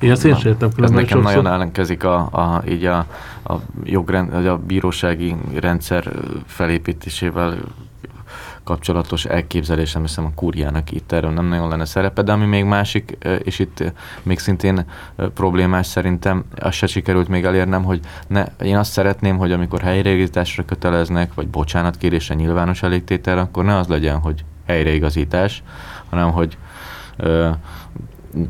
[0.00, 3.06] Én ezt én sértem Ez nekem nagyon ellenkezik a, a, így a,
[3.44, 6.12] a jogrend, a bírósági rendszer
[6.46, 7.58] felépítésével
[8.68, 13.16] kapcsolatos elképzelésem, hiszem a kúriának itt erről nem nagyon lenne szerepe, de ami még másik,
[13.42, 14.84] és itt még szintén
[15.34, 20.64] problémás szerintem, azt se sikerült még elérnem, hogy ne, én azt szeretném, hogy amikor helyreigazításra
[20.64, 25.62] köteleznek, vagy bocsánatkérése nyilvános elégtétel, akkor ne az legyen, hogy helyreigazítás,
[26.10, 26.56] hanem hogy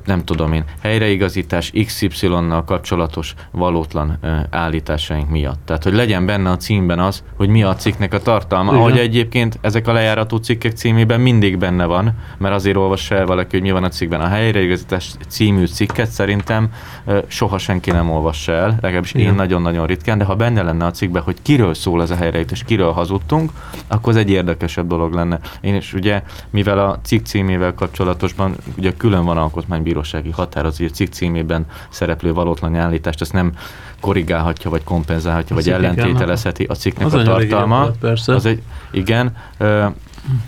[0.05, 5.59] nem tudom én, helyreigazítás XY-nal kapcsolatos valótlan uh, állításaink miatt.
[5.65, 8.81] Tehát, hogy legyen benne a címben az, hogy mi a cikknek a tartalma, Igen.
[8.81, 13.49] ahogy egyébként ezek a lejárató cikkek címében mindig benne van, mert azért olvassa el valaki,
[13.51, 14.21] hogy mi van a cikkben.
[14.21, 16.73] A helyreigazítás című cikket szerintem
[17.05, 19.27] uh, soha senki nem olvassa el, legalábbis Igen.
[19.27, 22.65] én nagyon-nagyon ritkán, de ha benne lenne a cikkben, hogy kiről szól ez a helyreigazítás,
[22.65, 23.51] kiről hazudtunk,
[23.87, 25.39] akkor ez egy érdekesebb dolog lenne.
[25.61, 31.13] Én is ugye, mivel a cikk címével kapcsolatosban ugye külön van alkotmány alkotmánybírósági határozó cikk
[31.13, 33.53] címében szereplő valótlan állítást, ezt nem
[34.01, 37.91] korrigálhatja, vagy kompenzálhatja, vagy ellentételezheti a cikknek az a tartalma.
[38.01, 38.35] persze.
[38.35, 39.37] Az egy, igen,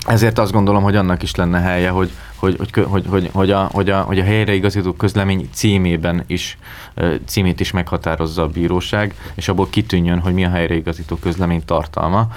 [0.06, 3.68] ezért azt gondolom, hogy annak is lenne helye, hogy, hogy, hogy, hogy, hogy, hogy, a,
[3.72, 6.58] hogy, a, hogy a helyreigazító közlemény címében is,
[7.24, 12.28] címét is meghatározza a bíróság, és abból kitűnjön, hogy mi a helyreigazító közlemény tartalma.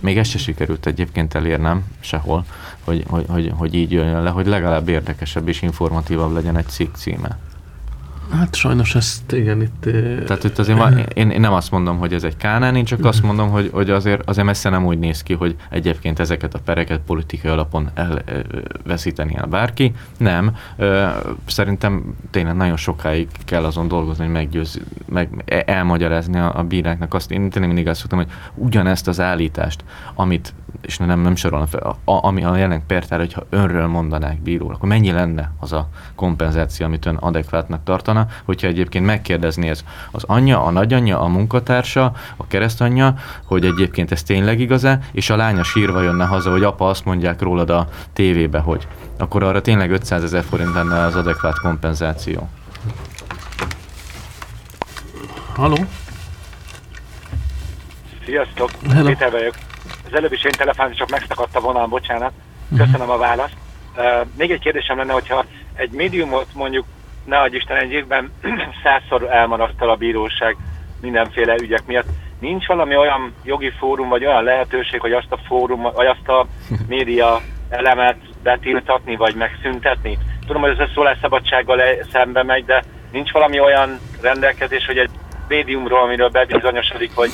[0.00, 2.44] Még ezt se sikerült egyébként elérnem sehol,
[2.84, 6.94] hogy, hogy, hogy, hogy így jöjjön le, hogy legalább érdekesebb és informatívabb legyen egy cikk
[6.94, 7.38] címe.
[8.30, 9.80] Hát sajnos ezt, igen, itt...
[10.26, 13.04] Tehát itt azért van, én, én nem azt mondom, hogy ez egy kánán, én csak
[13.04, 16.58] azt mondom, hogy, hogy azért, azért messze nem úgy néz ki, hogy egyébként ezeket a
[16.58, 19.92] pereket politikai alapon elveszíteni el bárki.
[20.16, 20.56] Nem.
[21.46, 27.14] Szerintem tényleg nagyon sokáig kell azon dolgozni, hogy meggyőz, meg e, elmagyarázni a, a bíráknak
[27.14, 27.30] azt.
[27.30, 31.80] Én tényleg mindig azt szoktam, hogy ugyanezt az állítást, amit, és nem, nem sorolom fel,
[31.80, 36.86] a, ami a jelen pertár, hogyha önről mondanák bíró, akkor mennyi lenne az a kompenzáció,
[36.86, 42.46] amit ön adekvátnak tartana, hogyha egyébként megkérdezni ez az anyja, a nagyanyja, a munkatársa, a
[42.46, 47.04] keresztanyja, hogy egyébként ez tényleg igaz-e, és a lánya sírva jönne haza, hogy apa azt
[47.04, 48.86] mondják rólad a tévébe, hogy
[49.18, 52.48] akkor arra tényleg 500 ezer forint lenne az adekvát kompenzáció.
[55.54, 55.76] Haló?
[58.24, 58.70] Sziasztok,
[59.04, 59.67] Péter vagyok.
[60.10, 62.32] Az előbb is én telefonáltam, csak megszakadt a vonal, bocsánat.
[62.76, 63.56] Köszönöm a választ.
[63.96, 65.44] Uh, még egy kérdésem lenne, hogyha
[65.74, 66.84] egy médiumot mondjuk
[67.24, 68.32] ne adj Isten, egy évben
[68.82, 70.56] százszor elmarasztal a bíróság
[71.00, 72.06] mindenféle ügyek miatt.
[72.40, 76.46] Nincs valami olyan jogi fórum, vagy olyan lehetőség, hogy azt a fórum, vagy azt a
[76.88, 80.18] média elemet betiltatni, vagy megszüntetni?
[80.46, 81.80] Tudom, hogy ez a szólásszabadsággal
[82.12, 85.10] szembe megy, de nincs valami olyan rendelkezés, hogy egy
[85.48, 87.30] médiumról, amiről bebizonyosodik, hogy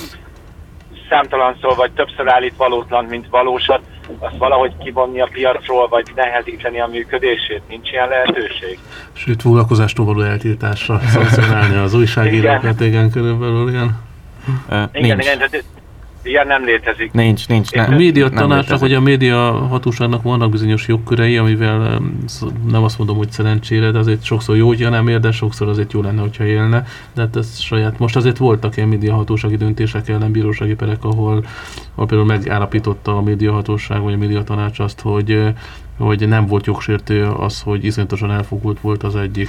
[1.09, 3.81] számtalanszor vagy többször állít valótlan, mint valósat,
[4.19, 7.63] azt valahogy kivonni a piacról, vagy nehezíteni a működését?
[7.69, 8.79] Nincs ilyen lehetőség?
[9.13, 14.03] Sőt, foglalkozástól való eltiltásra szankcionálni az újságírókat, igen, körülbelül, igen.
[14.69, 15.65] Uh, igen, igen, tehát
[16.25, 17.13] Ilyen nem létezik.
[17.13, 17.73] Nincs, nincs.
[17.73, 22.01] Ne, a média tanácsnak, vagy a média hatóságnak vannak bizonyos jogkörei, amivel
[22.71, 25.93] nem azt mondom, hogy szerencsére, de azért sokszor jó, hogyha nem ér, de sokszor azért
[25.93, 26.85] jó lenne, hogyha élne.
[27.15, 27.99] De hát ez saját.
[27.99, 31.45] Most azért voltak ilyen média hatósági döntések ellen bírósági perek, ahol,
[31.95, 35.53] ahol például megállapította a média hatóság, vagy a média tanács azt, hogy
[35.99, 39.49] hogy nem volt jogsértő az, hogy iszonyatosan elfogult volt az egyik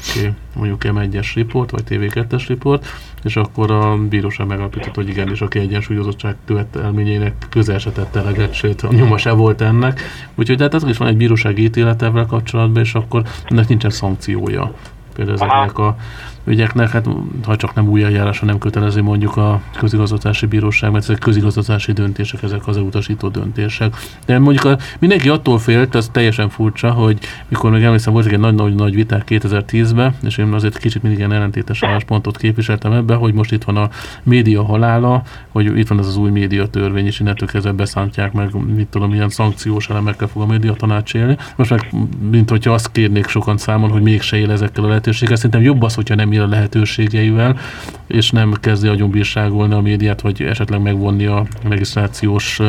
[0.55, 2.85] mondjuk M1-es riport, vagy TV2-es riport,
[3.23, 8.53] és akkor a bíróság megalapított, hogy igen, és aki egyensúlyozottság követelményének közel se tette eleget,
[8.53, 10.01] sőt, a nyoma se volt ennek.
[10.35, 14.73] Úgyhogy tehát ez is van egy bírósági ítélet ezzel kapcsolatban, és akkor ennek nincsen szankciója.
[15.13, 15.97] Például ezeknek a
[16.45, 17.07] ügyeknek, hát
[17.43, 22.43] ha csak nem új eljárásra nem kötelező mondjuk a közigazgatási bíróság, mert ezek közigazgatási döntések,
[22.43, 23.95] ezek az utasító döntések.
[24.25, 28.39] De mondjuk a, mindenki attól félt, az teljesen furcsa, hogy mikor még emlékszem, volt egy
[28.39, 33.51] nagy-nagy viták 2010-ben, és én azért kicsit mindig ilyen ellentétes álláspontot képviseltem ebbe, hogy most
[33.51, 33.89] itt van a
[34.23, 38.49] média halála, hogy itt van ez az új média törvény, és innentől kezdve beszántják meg,
[38.75, 41.37] mit tudom, ilyen szankciós elemekkel fog a média tanács élni.
[41.55, 41.93] Most meg,
[42.31, 45.35] mint hogyha azt kérnék sokan számon, hogy mégse él ezekkel a lehetőséggel.
[45.35, 47.59] Szerintem jobb az, hogyha nem a lehetőségeivel,
[48.07, 52.59] és nem kezdi agyonbírságolni a médiát, vagy esetleg megvonni a regisztrációs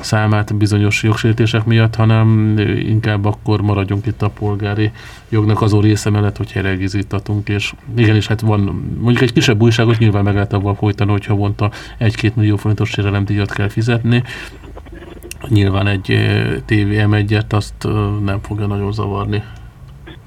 [0.00, 4.90] számát bizonyos jogsértések miatt, hanem inkább akkor maradjunk itt a polgári
[5.28, 8.60] jognak azon része mellett, hogy herregizítatunk, és igenis, hát van
[9.00, 13.52] mondjuk egy kisebb újságot nyilván meg lehet abban folytani, hogy havonta egy-két millió forintos sérelemdíjat
[13.52, 14.22] kell fizetni,
[15.48, 16.18] nyilván egy
[16.64, 17.88] TVM egyet azt
[18.24, 19.42] nem fogja nagyon zavarni.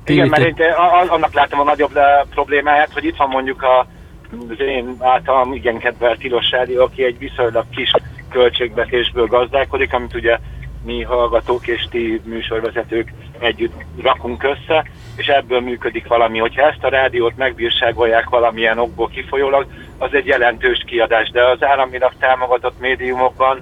[0.08, 0.72] Igen, mert én
[1.08, 3.80] annak látom a nagyobb problémáját, hogy itt van mondjuk a,
[4.50, 7.92] az én általam igen kedvelt Tilos Rádió, aki egy viszonylag kis
[8.30, 10.38] költségvetésből gazdálkodik, amit ugye
[10.86, 16.40] mi hallgatók és ti műsorvezetők együtt rakunk össze, és ebből működik valami.
[16.40, 19.66] Hogyha ezt a rádiót megbírságolják valamilyen okból kifolyólag,
[19.98, 23.62] az egy jelentős kiadás, de az államilag támogatott médiumokban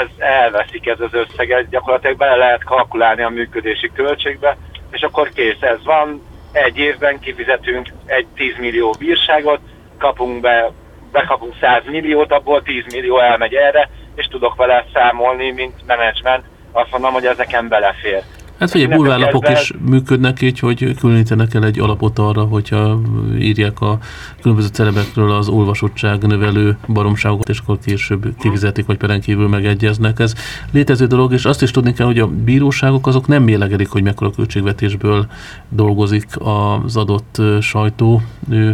[0.00, 4.56] ez elveszik ez az összeget, gyakorlatilag bele lehet kalkulálni a működési költségbe,
[4.90, 6.22] és akkor kész, ez van,
[6.52, 9.60] egy évben kifizetünk egy 10 millió bírságot,
[9.98, 10.70] kapunk be,
[11.12, 16.90] bekapunk 100 milliót, abból 10 millió elmegy erre, és tudok vele számolni, mint menedzsment, azt
[16.90, 18.22] mondom, hogy ezeken belefér.
[18.58, 23.00] Hát figyelj, bulvárlapok is működnek így, hogy különítenek el egy alapot arra, hogyha
[23.38, 23.98] írják a
[24.40, 30.18] különböző celebekről az olvasottság növelő baromságokat, és akkor később kifizetik, vagy peren kívül megegyeznek.
[30.18, 30.34] Ez
[30.72, 34.30] létező dolog, és azt is tudni kell, hogy a bíróságok azok nem mélegedik, hogy mekkora
[34.30, 35.26] költségvetésből
[35.68, 38.22] dolgozik az adott sajtó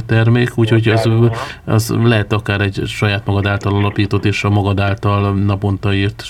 [0.07, 1.09] termék, úgyhogy az,
[1.65, 6.25] az lehet akár egy saját magad által alapított és a magad által naponta írt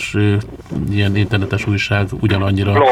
[0.91, 2.83] ilyen internetes újság ugyanannyira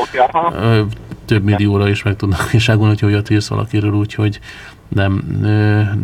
[1.25, 4.41] több millióra is meg tudnak viságolni, hogyha olyat írsz valakiről, úgyhogy
[4.89, 5.23] nem,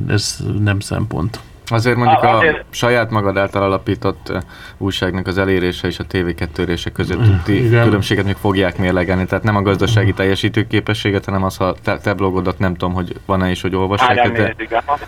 [0.09, 1.41] ez nem szempont.
[1.71, 4.33] Azért mondjuk a saját magad által alapított
[4.79, 7.85] újságnak az elérése és a TV2 érése közötti Igen.
[7.85, 9.25] különbséget még fogják mérlegelni.
[9.25, 13.15] Tehát nem a gazdasági teljesítő képességet, hanem az, ha te, te blogodat nem tudom, hogy
[13.27, 14.55] van-e is, hogy olvassák, de,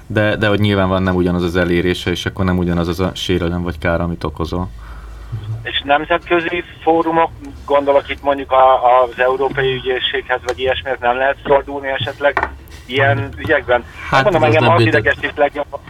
[0.06, 3.10] de, de hogy nyilván van nem ugyanaz az elérése, és akkor nem ugyanaz az a
[3.14, 4.68] sérelem vagy kár, amit okozol
[5.62, 7.30] és nemzetközi fórumok,
[7.66, 12.48] gondolok itt mondjuk a, az Európai Ügyészséghez, vagy ilyesmihez nem lehet fordulni esetleg
[12.86, 13.84] ilyen ügyekben?
[14.10, 15.80] Hát mondom, engem az idegesít legjobban,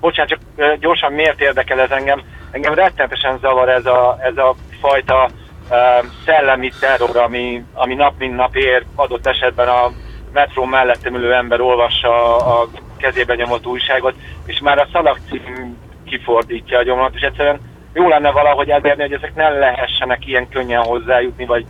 [0.00, 0.40] bocsánat, csak
[0.78, 2.22] gyorsan miért érdekel ez engem?
[2.50, 5.30] Engem rettenetesen zavar ez a, ez a fajta
[5.70, 5.76] uh,
[6.24, 9.90] szellemi terror, ami, ami nap mint nap ér, adott esetben a
[10.32, 14.14] metró mellettem ülő ember olvassa a kezében nyomott újságot,
[14.46, 17.60] és már a szalagcím kifordítja a gyomat, és egyszerűen
[17.92, 21.66] jó lenne valahogy elérni, hogy ezek ne lehessenek ilyen könnyen hozzájutni, vagy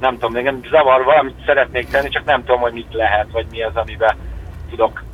[0.00, 3.62] nem tudom, nekem zavar, valamit szeretnék tenni, csak nem tudom, hogy mit lehet, vagy mi
[3.62, 4.16] az, amiben
[4.70, 5.04] tudok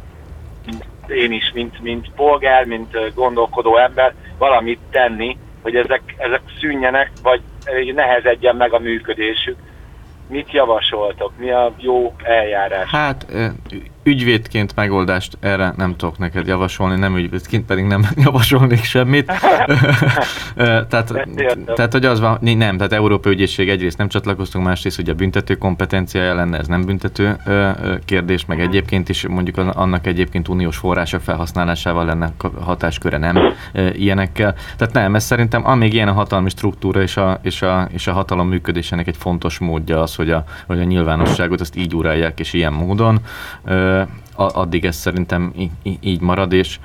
[1.08, 7.42] én is, mint, mint polgár, mint gondolkodó ember valamit tenni, hogy ezek, ezek szűnjenek, vagy
[7.94, 9.56] nehezedjen meg a működésük.
[10.28, 11.32] Mit javasoltok?
[11.36, 12.90] Mi a jó eljárás?
[12.90, 13.26] Hát
[14.02, 19.26] ügyvédként megoldást erre nem tudok neked javasolni, nem ügyvédként pedig nem javasolnék semmit.
[20.88, 21.12] tehát,
[21.74, 25.54] tehát, hogy az van, nem, tehát Európai Ügyészség egyrészt nem csatlakoztunk, másrészt ugye a büntető
[25.54, 27.36] kompetenciája lenne, ez nem büntető
[28.04, 33.38] kérdés, meg egyébként is mondjuk annak egyébként uniós források felhasználásával lenne hatásköre nem
[33.92, 34.54] ilyenekkel.
[34.76, 38.12] Tehát nem, ez szerintem amíg ilyen a hatalmi struktúra és a, és a, és a
[38.12, 42.52] hatalom működésének egy fontos módja az, hogy a, hogy a nyilvánosságot azt így urálják és
[42.52, 43.20] ilyen módon
[44.34, 45.52] addig ez szerintem
[46.00, 46.78] így marad, és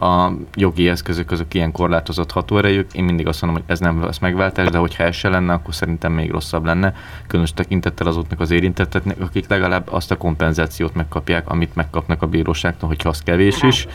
[0.00, 2.92] a jogi eszközök azok ilyen korlátozott hatóerejük.
[2.92, 5.74] Én mindig azt mondom, hogy ez nem lesz megváltás, de hogyha ez se lenne, akkor
[5.74, 6.94] szerintem még rosszabb lenne.
[7.26, 12.88] Különös tekintettel azoknak az érintetteknek, akik legalább azt a kompenzációt megkapják, amit megkapnak a bíróságtól,
[12.88, 13.86] hogyha az kevés is.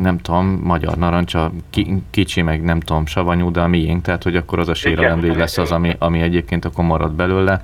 [0.00, 1.52] Nem tudom, magyar narancsa,
[2.10, 5.58] kicsi, meg nem tudom, savanyú, de a miénk, tehát hogy akkor az a sérelemdíj lesz
[5.58, 7.60] az, ami, ami egyébként akkor marad belőle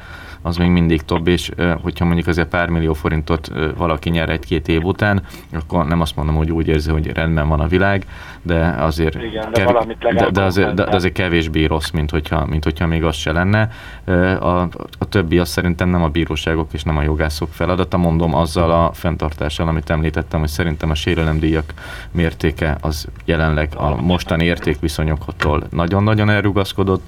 [0.46, 1.50] az még mindig több, és
[1.82, 6.34] hogyha mondjuk azért pár millió forintot valaki nyer egy-két év után, akkor nem azt mondom,
[6.34, 8.06] hogy úgy érzi, hogy rendben van a világ,
[8.42, 10.14] de azért, Igen, de, kev...
[10.14, 13.32] de, de, azért, de, de azért kevésbé rossz, mint hogyha, mint hogyha még az se
[13.32, 13.68] lenne.
[14.40, 14.60] A,
[14.98, 18.92] a többi az szerintem nem a bíróságok és nem a jogászok feladata, mondom azzal a
[18.92, 21.74] fenntartással, amit említettem, hogy szerintem a sérelemdíjak
[22.10, 27.02] mértéke az jelenleg a mostani értékviszonyoktól nagyon-nagyon elrugaszkodott,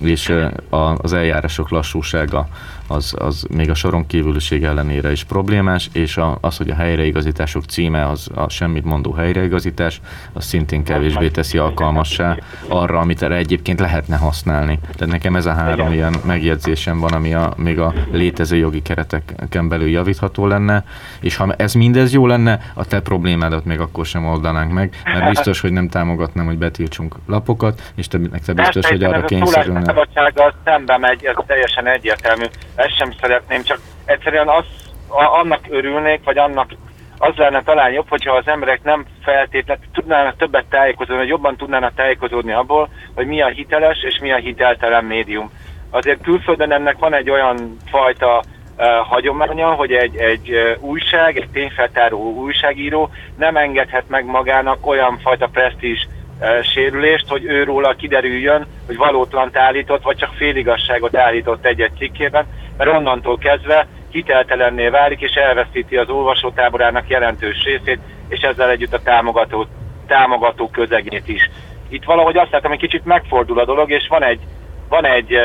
[0.00, 0.34] és
[0.70, 2.48] az eljárások lassúsága
[2.88, 7.64] az, az még a soron kívüliség ellenére is problémás, és a, az, hogy a helyreigazítások
[7.64, 10.00] címe az a semmit mondó helyreigazítás,
[10.32, 12.36] az szintén kevésbé teszi alkalmassá
[12.68, 14.78] arra, amit erre egyébként lehetne használni.
[14.96, 19.68] Tehát nekem ez a három ilyen megjegyzésem van, ami a, még a létező jogi kereteken
[19.68, 20.84] belül javítható lenne,
[21.20, 25.28] és ha ez mindez jó lenne, a te problémádat még akkor sem oldanánk meg, mert
[25.28, 29.92] biztos, hogy nem támogatnám, hogy betiltsunk lapokat, és te, te biztos, hogy arra kényszerülne.
[30.38, 32.44] A szembe megy, ez teljesen egyértelmű.
[32.78, 34.64] Ezt sem szeretném, csak egyszerűen az,
[35.08, 36.70] annak örülnék, vagy annak
[37.18, 41.94] az lenne talán jobb, hogyha az emberek nem feltétlenül tudnának többet tájékozódni, vagy jobban tudnának
[41.94, 45.50] tájékozódni abból, hogy mi a hiteles és mi a hiteltelen médium.
[45.90, 48.42] Azért külföldön ennek van egy olyan fajta
[48.76, 55.18] uh, hagyománya, hogy egy, egy uh, újság, egy tényfeltáró újságíró nem engedhet meg magának olyan
[55.18, 56.06] fajta presztízs
[56.40, 62.46] uh, sérülést, hogy őróla kiderüljön, hogy valótlant állított, vagy csak féligasságot állított egy-egy cikkében,
[62.78, 69.02] mert onnantól kezdve hiteltelenné válik, és elveszíti az olvasótáborának jelentős részét, és ezzel együtt a
[69.02, 69.66] támogató,
[70.06, 71.50] támogató közegét is.
[71.88, 74.40] Itt valahogy azt látom, hogy kicsit megfordul a dolog, és van egy,
[74.88, 75.40] van egy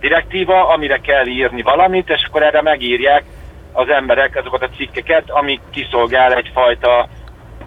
[0.00, 3.24] direktíva, amire kell írni valamit, és akkor erre megírják
[3.72, 7.08] az emberek azokat a cikkeket, amik kiszolgál egyfajta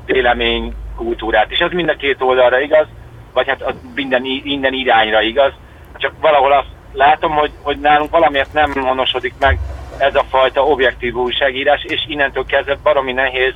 [0.05, 1.51] véleménykultúrát.
[1.51, 2.87] És ez mind a két oldalra igaz,
[3.33, 5.51] vagy hát minden, minden irányra igaz,
[5.97, 9.59] csak valahol azt látom, hogy, hogy nálunk valamiért nem honosodik meg
[9.97, 13.53] ez a fajta objektív újságírás, és innentől kezdve baromi nehéz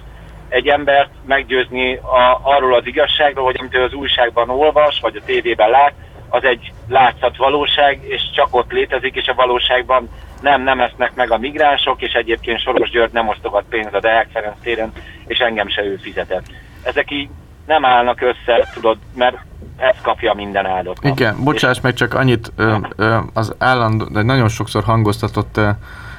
[0.49, 5.25] egy embert meggyőzni a, arról az igazságról, hogy amit ő az újságban olvas, vagy a
[5.25, 5.93] tévében lát,
[6.29, 10.09] az egy látszat valóság, és csak ott létezik, és a valóságban
[10.41, 14.27] nem, nem esznek meg a migránsok, és egyébként Soros György nem osztogat pénzt a Deák
[14.31, 14.91] Ferenc téren,
[15.27, 16.45] és engem se ő fizetett.
[16.83, 17.29] Ezek így
[17.65, 19.37] nem állnak össze, tudod, mert
[19.83, 20.97] ezt kapja minden áldott.
[21.01, 25.69] Igen, bocsáss meg csak annyit, ö, ö, az állandó, de nagyon sokszor hangoztatott ö,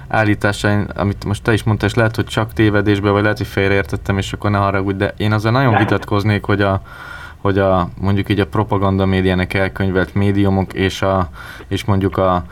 [0.08, 4.18] állításain, amit most te is mondtál, és lehet, hogy csak tévedésbe, vagy lehet, hogy félreértettem,
[4.18, 6.82] és akkor ne haragudj, de én azzal nagyon vitatkoznék, hogy a,
[7.44, 11.28] hogy a, mondjuk így a propaganda médiának elkönyvelt médiumok és, a,
[11.68, 12.44] és mondjuk a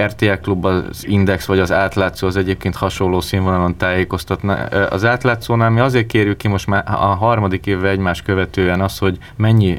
[0.00, 4.52] RTL Klub, az Index vagy az átlátszó az egyébként hasonló színvonalon tájékoztatna.
[4.90, 9.18] Az átlátszónál mi azért kérjük ki most már a harmadik évvel egymás követően az, hogy
[9.36, 9.76] mennyi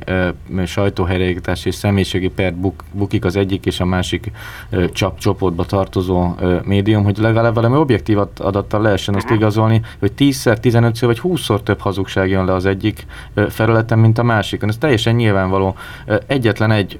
[0.66, 4.32] sajtóhelyreigítás és személyiségi per buk, bukik az egyik és a másik
[4.92, 11.06] csap csoportba tartozó médium, hogy legalább valami objektív adattal lehessen azt igazolni, hogy 10-szer, 15-ször
[11.06, 13.06] vagy 20-szor több hazugság jön le az egyik
[13.50, 14.70] felületen, mint a másik másikon.
[14.70, 15.76] Ez teljesen nyilvánvaló.
[16.28, 17.00] Egyetlen egy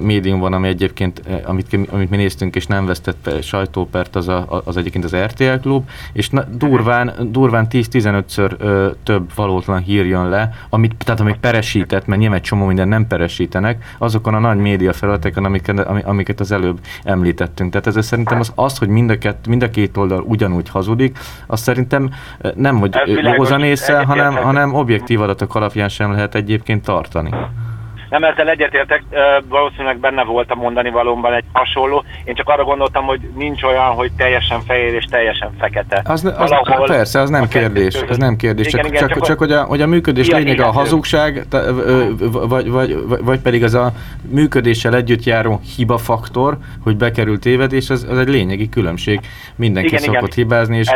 [0.00, 4.76] médium van, ami egyébként, amit, amit mi néztünk, és nem vesztett sajtópert, az, a, az
[4.76, 8.50] egyébként az RTL klub, és na, durván, durván 10-15-ször
[9.02, 13.06] több valótlan hír jön le, amit, tehát amik peresített, mert nyilván egy csomó minden nem
[13.06, 17.70] peresítenek, azokon a nagy média felületeken, amiket, amiket az előbb említettünk.
[17.70, 21.18] Tehát ez szerintem az, az hogy mind a, kett, mind a két oldal ugyanúgy hazudik,
[21.46, 22.10] az szerintem
[22.54, 22.94] nem, hogy
[23.36, 27.30] józanésszel, hanem, hanem objektív adatok alapján sem lehet egy egyébként tartani.
[28.12, 29.02] Nem, ezzel egyetértek,
[29.48, 32.04] valószínűleg benne volt a mondani valóban egy hasonló.
[32.24, 36.02] Én csak arra gondoltam, hogy nincs olyan, hogy teljesen fehér és teljesen fekete.
[36.04, 37.94] Az, az, Valahol persze, az nem kérdés.
[37.94, 38.66] Ez nem kérdés.
[38.66, 41.46] Igen, csak, igen, csak, csak, csak hogy, a, hogy a működés lényege a hazugság,
[42.48, 43.92] vagy, vagy, vagy, vagy pedig az a
[44.30, 49.20] működéssel együtt járó hibafaktor, hogy bekerül tévedés, az, az egy lényegi különbség.
[49.56, 50.48] Mindenki igen, szokott igen.
[50.48, 50.90] hibázni, és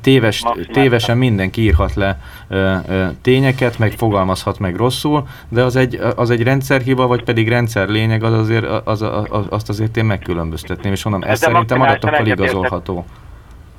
[0.00, 0.42] téves,
[0.72, 6.30] tévesen mindenki írhat le ö, ö, tényeket, meg fogalmazhat meg rosszul, de az egy, az
[6.30, 11.04] egy rendszerhiba, vagy pedig rendszer lényeg, az azért, az, az, azt azért én megkülönböztetném, és
[11.04, 13.04] mondom, ez szerintem adatokkal igazolható.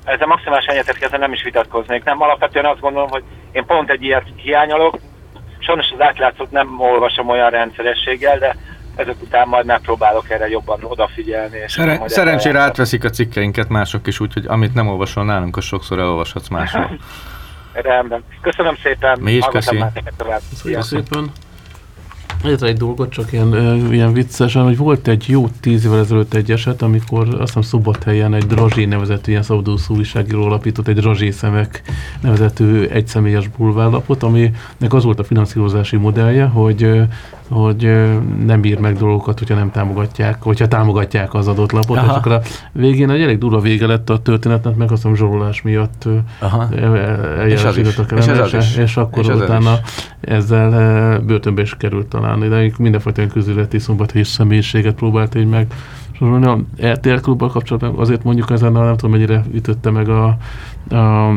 [0.04, 2.04] Ezzel maximálisan egyetértek, ezzel nem is vitatkoznék.
[2.04, 3.22] Nem, alapvetően azt gondolom, hogy
[3.52, 4.98] én pont egy ilyet hiányolok.
[5.58, 8.56] Sajnos az átlátszót nem olvasom olyan rendszerességgel, de
[8.96, 11.56] ezek után majd megpróbálok erre jobban odafigyelni.
[11.56, 15.98] És Szeren- szerencsére átveszik a cikkeinket mások is, úgyhogy amit nem olvasol nálunk, az sokszor
[15.98, 16.90] elolvashatsz máshol.
[17.72, 18.24] Rendben.
[18.40, 19.18] Köszönöm szépen.
[19.20, 19.86] Mi is köszönjük.
[20.50, 21.32] Köszönjük szépen.
[22.44, 23.54] Egyetlen egy dolgot, csak ilyen,
[23.92, 28.34] ilyen viccesen, hogy volt egy jó tíz évvel ezelőtt egy eset, amikor azt hiszem Szombathelyen
[28.34, 31.82] egy Drazsé nevezetű ilyen szabadúszó újságíró alapított egy Drazsé szemek
[32.20, 37.00] nevezetű egyszemélyes bulvárlapot, aminek az volt a finanszírozási modellje, hogy
[37.48, 37.82] hogy
[38.44, 42.06] nem bír meg dolgokat, hogyha nem támogatják, hogyha támogatják az adott lapot, Aha.
[42.06, 42.40] és akkor a
[42.72, 46.08] végén egy elég durva vége lett a történetnek, meg azt mondom zsarolás miatt
[47.38, 49.78] eljárásítottak ellene, és, és, és akkor és utána
[50.20, 55.66] ezzel börtönbe is került talán, de mindenfajta közületi szombathelyi személyiséget próbált így meg
[56.20, 60.36] a RTL klubbal kapcsolatban azért mondjuk ezen, nem tudom mennyire ütötte meg a,
[60.94, 61.32] a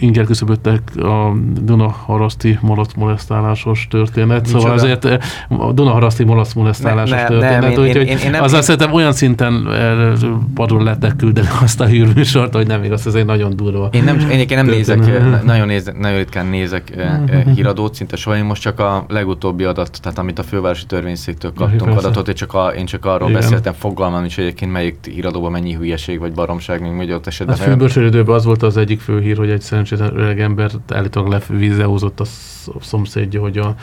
[0.00, 1.32] inger küszöböttek a
[1.62, 4.40] Duna haraszti malac molesztálásos történet.
[4.40, 4.60] Micsoda?
[4.60, 5.04] Szóval azért
[5.48, 8.64] a Dunaharaszti malac molesztálásos Ne- ne- történet, nem, én- úgyhogy én- én nem- azzal én-
[8.64, 10.12] szerintem olyan szinten eh,
[10.54, 13.88] padul lettek küldeni azt a hírműsort, hogy nem igaz, ez egy nagyon durva.
[13.92, 18.16] Én nem, én nem nézek, eh, nagyon, nézek, nagyon ritkán nézek eh, eh, híradót, szinte
[18.16, 18.36] soha.
[18.36, 22.54] Én most csak a legutóbbi adat, tehát amit a fővárosi törvényszéktől kaptunk adatot, én csak,
[22.54, 23.40] a, én csak arról Igen.
[23.40, 27.56] beszéltem, fogalmam is, hogy egyébként melyik híradóban mennyi hülyeség vagy baromság, még hogy ott esetben.
[27.56, 32.20] Hát filmbörsölődőben az volt az egyik fő hír, hogy egy szerencsétlen öreg ember állítólag levízeózott
[32.20, 33.74] a sz- szomszédja, hogy a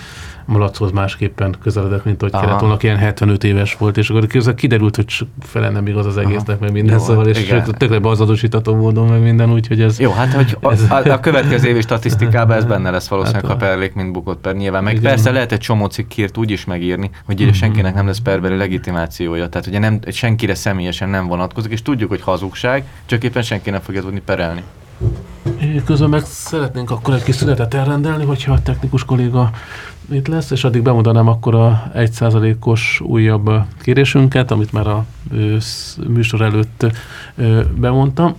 [0.46, 2.46] malachoz másképpen közeledett, mint hogy Aha.
[2.46, 6.18] kellett volna, ilyen 75 éves volt, és akkor közben kiderült, hogy fele nem igaz az
[6.18, 7.64] egésznek, meg minden, Jó, szóval, és igen.
[7.78, 10.00] tökre bazadosítató módon, meg minden, úgyhogy ez...
[10.00, 13.56] Jó, hát hogy a, Ez- a, a következő évi statisztikában ez benne lesz valószínűleg, Hát
[13.56, 14.84] a- perlék, mint bukott per nyilván.
[14.84, 15.04] Meg Igen.
[15.12, 19.50] persze lehet egy csomó cikkírt úgy is megírni, hogy ide senkinek nem lesz perbeli legitimációja.
[19.50, 23.82] Tehát ugye nem, senkire személyesen nem vonatkozik, és tudjuk, hogy hazugság, csak éppen senki nem
[23.82, 24.64] fogja tudni perelni.
[25.86, 29.50] Közben meg szeretnénk akkor egy kis szünetet elrendelni, hogyha a technikus kolléga
[30.12, 33.51] itt lesz, és addig bemondanám akkor a 1%-os újabb
[33.82, 35.06] kérésünket, amit már a
[36.08, 36.86] műsor előtt
[37.76, 38.36] bemondtam.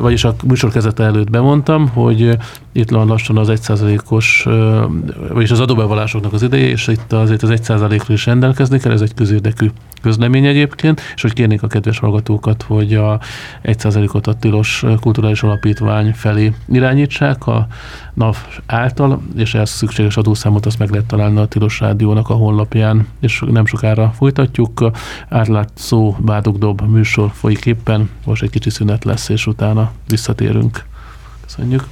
[0.00, 2.38] Vagyis a műsor kezdete előtt bemondtam, hogy
[2.72, 4.84] itt van lassan az 1%-os, ö,
[5.32, 9.14] vagyis az adóbevallásoknak az ideje, és itt azért az 1%-ról is rendelkezni kell, ez egy
[9.14, 9.70] közérdekű
[10.02, 13.20] közlemény egyébként, és hogy kérnék a kedves hallgatókat, hogy a
[13.62, 17.66] 1%-ot a Tilos Kulturális Alapítvány felé irányítsák a
[18.14, 23.06] NAV által, és ehhez szükséges adószámot azt meg lehet találni a Tilos Rádiónak a honlapján,
[23.20, 24.90] és nem sokára folytatjuk.
[25.28, 29.59] Átlátszó Bádogdob műsor folyik éppen, most egy kicsi szünet lesz, és utána
[30.08, 30.84] visszatérünk.
[31.44, 31.86] Köszönjük.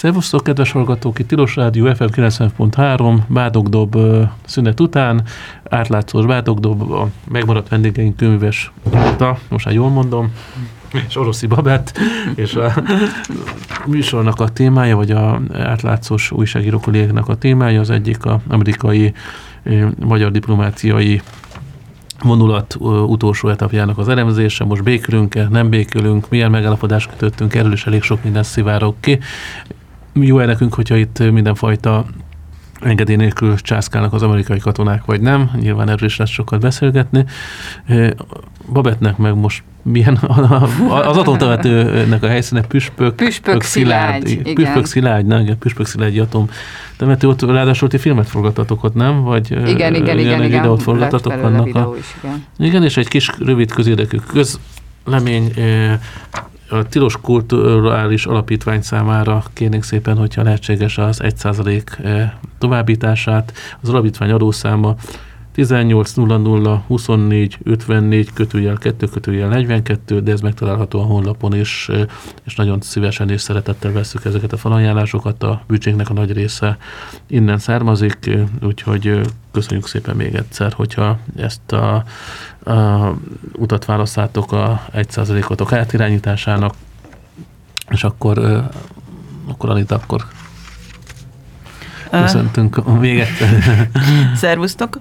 [0.00, 3.96] Szervusztok, kedves hallgatók, itt Tilos Rádió FM 90.3, Bádogdob
[4.44, 5.22] szünet után,
[5.68, 10.32] átlátszós Bádogdob, a megmaradt vendégeink könyves Jutta, most már jól mondom,
[11.08, 11.98] és Oroszi Babett,
[12.34, 12.72] és a
[13.86, 19.14] műsornak a témája, vagy a átlátszós újságíró kollégáknak a témája, az egyik a amerikai
[19.98, 21.22] magyar diplomáciai
[22.22, 22.76] vonulat
[23.06, 28.22] utolsó etapjának az elemzése, most békülünk-e, nem békülünk, milyen megállapodást kötöttünk, erről is elég sok
[28.22, 29.18] minden szivárok ki.
[30.12, 32.04] Jó-e nekünk, hogyha itt mindenfajta
[32.80, 35.50] engedély nélkül császkálnak az amerikai katonák, vagy nem.
[35.60, 37.24] Nyilván erről is lesz sokat beszélgetni.
[38.72, 40.16] Babetnek meg most milyen
[41.04, 46.50] az atomtemetőnek a helyszíne püspök, püspök szilágy, szilárd, püspök szilágy, nem, igen, püspök szilágy atom
[46.96, 49.22] temető, ott ráadásul ti filmet forgatatok ott, nem?
[49.22, 51.94] Vagy igen, igen, igen, igen, igen, videót forgatatok annak a...
[51.98, 52.44] Is, igen.
[52.58, 55.52] igen, és egy kis rövid közérdekű közlemény
[56.70, 63.52] a Tilos Kulturális Alapítvány számára kérnénk szépen, hogyha lehetséges az 1% továbbítását.
[63.80, 64.94] Az alapítvány adószáma
[65.54, 71.90] 1800 24 54 kötőjel 2 kötőjel 42, de ez megtalálható a honlapon is,
[72.44, 76.78] és nagyon szívesen és szeretettel veszük ezeket a felajánlásokat, a büdzsénknek a nagy része
[77.26, 78.30] innen származik,
[78.62, 79.20] úgyhogy
[79.50, 82.04] köszönjük szépen még egyszer, hogyha ezt a,
[82.72, 83.14] a
[83.52, 86.74] utat választátok a 1%-otok átirányításának,
[87.88, 88.38] és akkor,
[89.46, 90.26] akkor Anita, akkor
[92.10, 93.88] Köszöntünk még egyszer.
[94.34, 95.00] Szervusztok.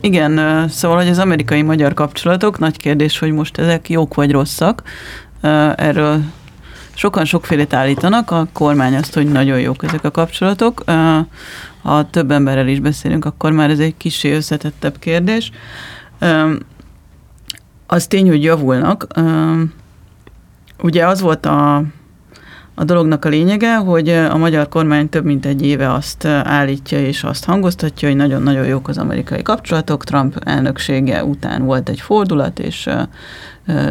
[0.00, 4.82] Igen, szóval, hogy az amerikai-magyar kapcsolatok, nagy kérdés, hogy most ezek jók vagy rosszak.
[5.76, 6.22] Erről
[6.94, 10.84] sokan sokfélét állítanak, a kormány azt, hogy nagyon jók ezek a kapcsolatok.
[11.82, 15.50] Ha több emberrel is beszélünk, akkor már ez egy kicsi összetettebb kérdés.
[17.86, 19.06] Az tény, hogy javulnak.
[20.82, 21.82] Ugye az volt a
[22.74, 27.24] a dolognak a lényege, hogy a magyar kormány több mint egy éve azt állítja és
[27.24, 30.04] azt hangoztatja, hogy nagyon-nagyon jók az amerikai kapcsolatok.
[30.04, 32.88] Trump elnöksége után volt egy fordulat, és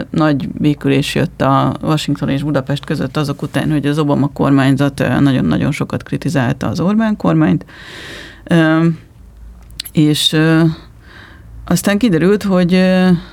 [0.10, 5.72] nagy békülés jött a Washington és Budapest között azok után, hogy az Obama kormányzat nagyon-nagyon
[5.72, 7.66] sokat kritizálta az Orbán kormányt.
[9.92, 10.38] És
[11.72, 12.74] aztán kiderült, hogy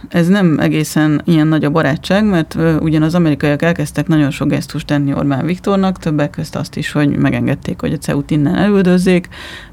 [0.09, 4.87] ez nem egészen ilyen nagy a barátság, mert ugyan az amerikaiak elkezdtek nagyon sok gesztust
[4.87, 9.29] tenni Orbán Viktornak, többek közt azt is, hogy megengedték, hogy a CEU-t innen elüldözzék,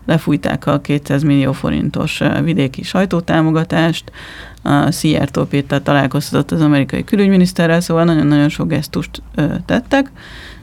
[0.05, 4.11] lefújták a 200 millió forintos vidéki sajtótámogatást,
[4.61, 9.21] a Szijjártó Péter találkoztatott az amerikai külügyminiszterrel, szóval nagyon-nagyon sok gesztust
[9.65, 10.11] tettek,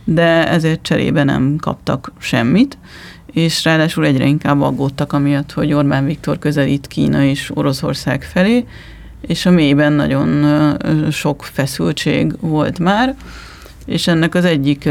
[0.05, 2.79] de ezért cserébe nem kaptak semmit
[3.33, 8.65] és ráadásul egyre inkább aggódtak amiatt, hogy Orbán Viktor közelít Kína és Oroszország felé,
[9.21, 10.47] és a mélyben nagyon
[11.11, 13.15] sok feszültség volt már,
[13.87, 14.89] és ennek az egyik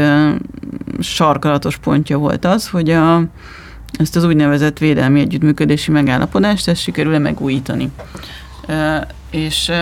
[1.00, 3.24] sarkalatos pontja volt az, hogy a,
[3.98, 7.90] ezt az úgynevezett védelmi együttműködési megállapodást ezt sikerül-e megújítani.
[9.30, 9.72] És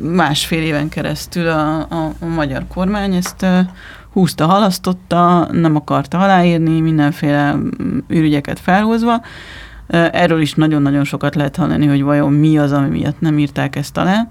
[0.00, 3.46] másfél éven keresztül a, a, a magyar kormány ezt
[4.12, 7.56] húzta, halasztotta, nem akarta aláírni, mindenféle
[8.08, 9.22] ürügyeket felhozva.
[9.86, 13.96] Erről is nagyon-nagyon sokat lehet hallani, hogy vajon mi az, ami miatt nem írták ezt
[13.96, 14.28] alá.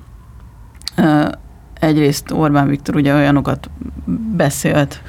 [1.80, 3.70] Egyrészt Orbán Viktor ugye olyanokat
[4.36, 5.02] beszélt,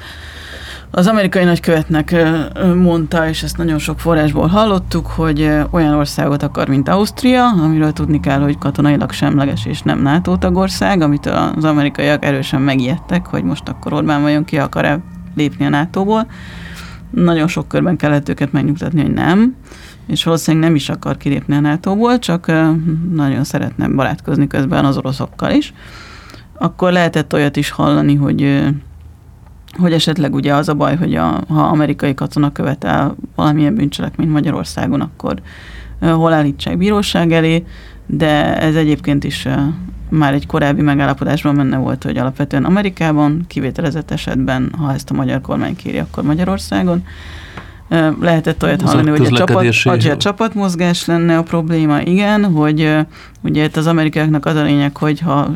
[0.95, 2.15] az amerikai nagykövetnek
[2.75, 8.19] mondta, és ezt nagyon sok forrásból hallottuk, hogy olyan országot akar, mint Ausztria, amiről tudni
[8.19, 13.67] kell, hogy katonailag semleges és nem NATO tagország, amit az amerikaiak erősen megijedtek, hogy most
[13.69, 14.99] akkor Orbán vajon ki akar-e
[15.35, 16.27] lépni a NATO-ból.
[17.09, 19.55] Nagyon sok körben kellett őket megnyugtatni, hogy nem,
[20.07, 22.51] és valószínűleg nem is akar kilépni a NATO-ból, csak
[23.11, 25.73] nagyon szeretne barátkozni közben az oroszokkal is.
[26.57, 28.63] Akkor lehetett olyat is hallani, hogy
[29.77, 35.01] hogy esetleg ugye az a baj, hogy a, ha amerikai katona követel valamilyen bűncselekményt Magyarországon,
[35.01, 35.41] akkor
[35.99, 37.65] hol állítsák bíróság elé,
[38.05, 39.47] de ez egyébként is
[40.09, 45.41] már egy korábbi megállapodásban benne volt, hogy alapvetően Amerikában, kivételezett esetben, ha ezt a magyar
[45.41, 47.05] kormány kéri, akkor Magyarországon.
[48.19, 49.65] Lehetett olyat hallani, hogy a, csapat,
[50.05, 52.95] a csapatmozgás lenne a probléma, igen, hogy
[53.41, 55.51] ugye itt az amerikaiaknak az a lényeg, hogy ha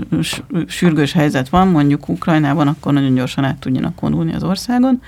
[0.67, 5.01] sürgős helyzet van, mondjuk Ukrajnában, akkor nagyon gyorsan át tudjanak vonulni az országon.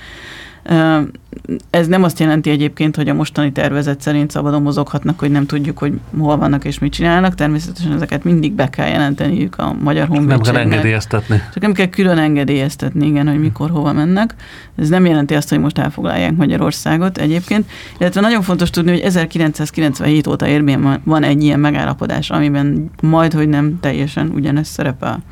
[1.69, 5.77] Ez nem azt jelenti egyébként, hogy a mostani tervezet szerint szabadon mozoghatnak, hogy nem tudjuk,
[5.77, 7.35] hogy hol vannak és mit csinálnak.
[7.35, 10.45] Természetesen ezeket mindig be kell jelenteniük a magyar honvédségnek.
[10.45, 11.41] Nem kell engedélyeztetni.
[11.53, 14.35] Csak nem kell külön engedélyeztetni, igen, hogy mikor, hova mennek.
[14.75, 17.69] Ez nem jelenti azt, hogy most elfoglalják Magyarországot egyébként.
[17.99, 23.49] Illetve nagyon fontos tudni, hogy 1997 óta érvényben van egy ilyen megállapodás, amiben majd, hogy
[23.49, 25.23] nem teljesen ugyanez szerepel.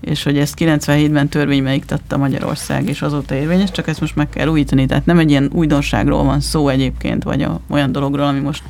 [0.00, 4.48] És hogy ezt 97-ben törvénybe iktatta Magyarország, és azóta érvényes, csak ezt most meg kell
[4.48, 4.86] újítani.
[4.86, 8.62] Tehát nem egy ilyen újdonságról van szó egyébként, vagy a, olyan dologról, ami most,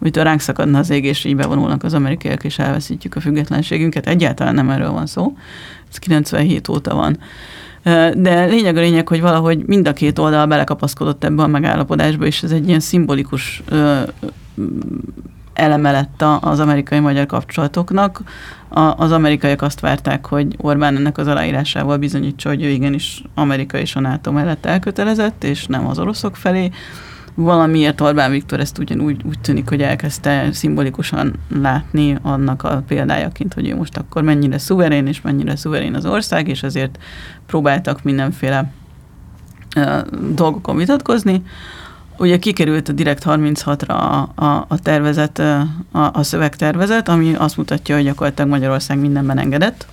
[0.00, 4.06] amit a ránk szakadna az ég, és így bevonulnak az amerikaiak, és elveszítjük a függetlenségünket.
[4.06, 5.36] Egyáltalán nem erről van szó.
[5.90, 7.18] Ez 97 óta van.
[8.16, 12.42] De lényeg a lényeg, hogy valahogy mind a két oldal belekapaszkodott ebbe a megállapodásba, és
[12.42, 13.62] ez egy ilyen szimbolikus
[15.58, 18.20] eleme lett az amerikai-magyar kapcsolatoknak.
[18.68, 23.78] A, az amerikaiak azt várták, hogy Orbán ennek az aláírásával bizonyítsa, hogy ő igenis Amerika
[23.78, 26.70] és a NATO mellett elkötelezett, és nem az oroszok felé.
[27.34, 33.68] Valamiért Orbán Viktor ezt ugyanúgy úgy tűnik, hogy elkezdte szimbolikusan látni annak a példájaként, hogy
[33.68, 36.98] ő most akkor mennyire szuverén, és mennyire szuverén az ország, és ezért
[37.46, 38.72] próbáltak mindenféle
[39.76, 40.00] uh,
[40.34, 41.42] dolgokon vitatkozni.
[42.18, 47.94] Ugye kikerült a Direkt 36-ra a, a, a tervezet, a, a szövegtervezet, ami azt mutatja,
[47.94, 49.86] hogy gyakorlatilag Magyarország mindenben engedett.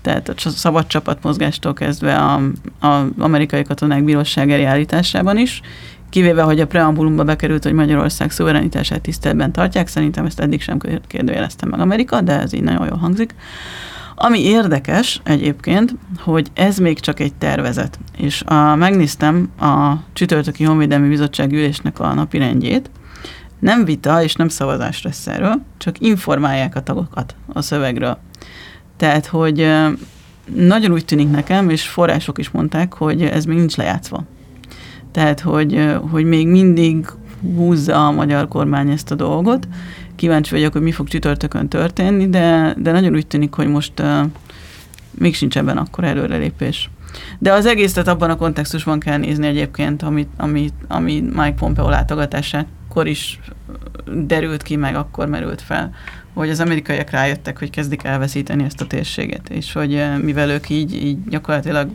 [0.00, 2.34] Tehát a szabad csapatmozgástól kezdve a,
[2.86, 5.60] a amerikai katonák bíróság eljárításában is,
[6.12, 11.68] kivéve, hogy a preambulumba bekerült, hogy Magyarország szuverenitását tiszteletben tartják, szerintem ezt eddig sem kérdőjeleztem
[11.68, 13.34] meg Amerika, de ez így nagyon jól hangzik.
[14.24, 21.08] Ami érdekes egyébként, hogy ez még csak egy tervezet, és a, megnéztem a csütörtöki Honvédelmi
[21.08, 22.90] Bizottság ülésnek a napi rendjét,
[23.58, 28.18] nem vita és nem szavazás lesz erről, csak informálják a tagokat a szövegről.
[28.96, 29.70] Tehát, hogy
[30.54, 34.24] nagyon úgy tűnik nekem, és források is mondták, hogy ez még nincs lejátszva.
[35.12, 37.06] Tehát, hogy, hogy még mindig
[37.56, 39.68] húzza a magyar kormány ezt a dolgot.
[40.22, 44.02] Kíváncsi vagyok, hogy mi fog csütörtökön történni, de, de nagyon úgy tűnik, hogy most
[45.10, 46.90] még sincs ebben akkor előrelépés.
[47.38, 53.06] De az egészet abban a kontextusban kell nézni egyébként, amit, amit, ami Mike Pompeo látogatásakor
[53.06, 53.40] is
[54.14, 55.94] derült ki, meg akkor merült fel,
[56.34, 60.94] hogy az amerikaiak rájöttek, hogy kezdik elveszíteni ezt a térséget, és hogy mivel ők így,
[60.94, 61.90] így gyakorlatilag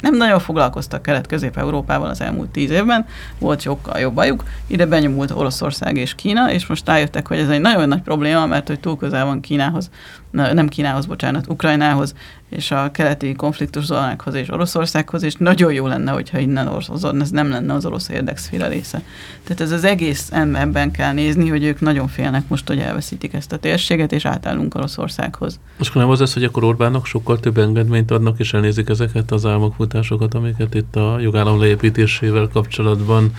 [0.00, 3.06] nem nagyon foglalkoztak Kelet-Közép-Európával az elmúlt tíz évben,
[3.38, 7.60] volt sokkal jobb bajuk, ide benyomult Oroszország és Kína, és most rájöttek, hogy ez egy
[7.60, 9.90] nagyon nagy probléma, mert hogy túl közel van Kínához,
[10.30, 12.14] nem Kínához, bocsánat, Ukrajnához,
[12.50, 16.88] és a keleti konfliktus zónákhoz és Oroszországhoz, és nagyon jó lenne, hogyha innen orosz,
[17.20, 19.02] ez nem lenne az orosz érdekszféle része.
[19.42, 23.52] Tehát ez az egész ebben kell nézni, hogy ők nagyon félnek most, hogy elveszítik ezt
[23.52, 25.60] a térséget, és átállunk Oroszországhoz.
[25.78, 29.46] Most nem az lesz, hogy akkor Orbánnak sokkal több engedményt adnak, és elnézik ezeket az
[29.46, 33.32] álmokfutásokat, amiket itt a jogállam leépítésével kapcsolatban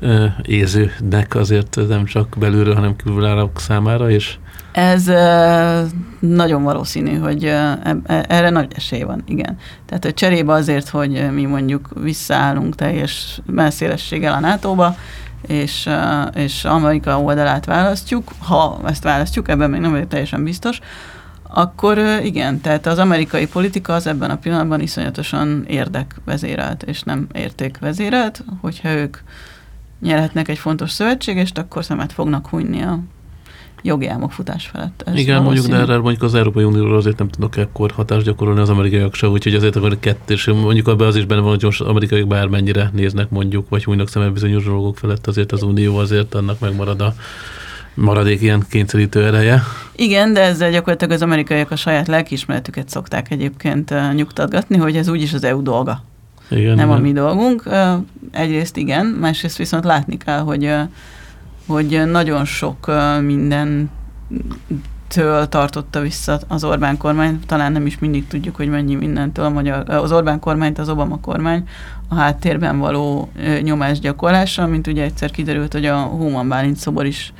[0.00, 4.38] e, ézőnek azért nem csak belülről, hanem kívülállók számára is?
[4.74, 5.04] Ez
[6.18, 7.44] nagyon valószínű, hogy
[8.06, 9.56] erre nagy esély van, igen.
[9.86, 14.96] Tehát, hogy cserébe azért, hogy mi mondjuk visszaállunk teljes messzélességgel a NATO-ba,
[15.46, 15.88] és,
[16.34, 20.80] és Amerika oldalát választjuk, ha ezt választjuk, ebben még nem vagyok teljesen biztos,
[21.42, 28.44] akkor igen, tehát az amerikai politika az ebben a pillanatban iszonyatosan érdekvezérelt, és nem értékvezérelt,
[28.60, 29.16] hogyha ők
[30.00, 32.98] nyerhetnek egy fontos szövetségest, akkor szemet fognak hunyni a
[33.84, 35.02] jogi futás felett.
[35.06, 38.60] Ez Igen, mondjuk, de erre mondjuk az Európai Unióról azért nem tudnak ekkor hatást gyakorolni
[38.60, 41.80] az amerikaiak se, úgyhogy azért akkor kettős, mondjuk abban az is benne van, hogy most
[41.80, 46.60] amerikaiak bármennyire néznek mondjuk, vagy hújnak szemet bizonyos dolgok felett, azért az Unió azért annak
[46.60, 47.14] megmarad a
[47.94, 49.62] maradék ilyen kényszerítő ereje.
[49.96, 55.32] Igen, de ezzel gyakorlatilag az amerikaiak a saját lelkiismeretüket szokták egyébként nyugtatgatni, hogy ez úgyis
[55.32, 56.02] az EU dolga.
[56.50, 56.98] Igen, nem igen.
[56.98, 57.68] a mi dolgunk.
[58.32, 60.70] Egyrészt igen, másrészt viszont látni kell, hogy
[61.66, 62.90] hogy nagyon sok
[63.20, 63.90] minden
[65.08, 69.48] től tartotta vissza az Orbán kormány, talán nem is mindig tudjuk, hogy mennyi mindentől a
[69.50, 71.68] magyar, az Orbán kormányt, az Obama kormány
[72.08, 73.30] a háttérben való
[73.62, 77.32] nyomásgyakorlása, mint ugye egyszer kiderült, hogy a Human Bálint szobor is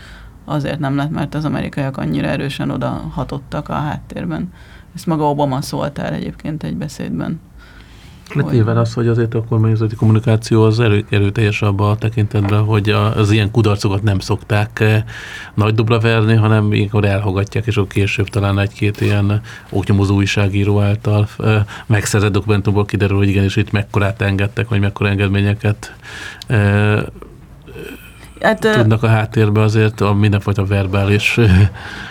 [0.45, 4.53] azért nem lett, mert az amerikaiak annyira erősen oda hatottak a háttérben.
[4.95, 7.41] Ezt maga Obama szólt el egyébként egy beszédben.
[8.29, 13.31] Hát nyilván az, hogy azért a kormányzati kommunikáció az erő, erőteljesebb a tekintetben, hogy az
[13.31, 15.03] ilyen kudarcokat nem szokták eh,
[15.55, 21.29] nagy dobra verni, hanem ilyenkor elhogatják, és akkor később talán egy-két ilyen oknyomozó újságíró által
[21.39, 25.95] eh, megszerzett dokumentumból kiderül, hogy igenis itt mekkorát engedtek, vagy mekkora engedményeket
[26.47, 27.03] eh,
[28.41, 31.39] hát, tudnak a háttérbe azért a mindenfajta verbális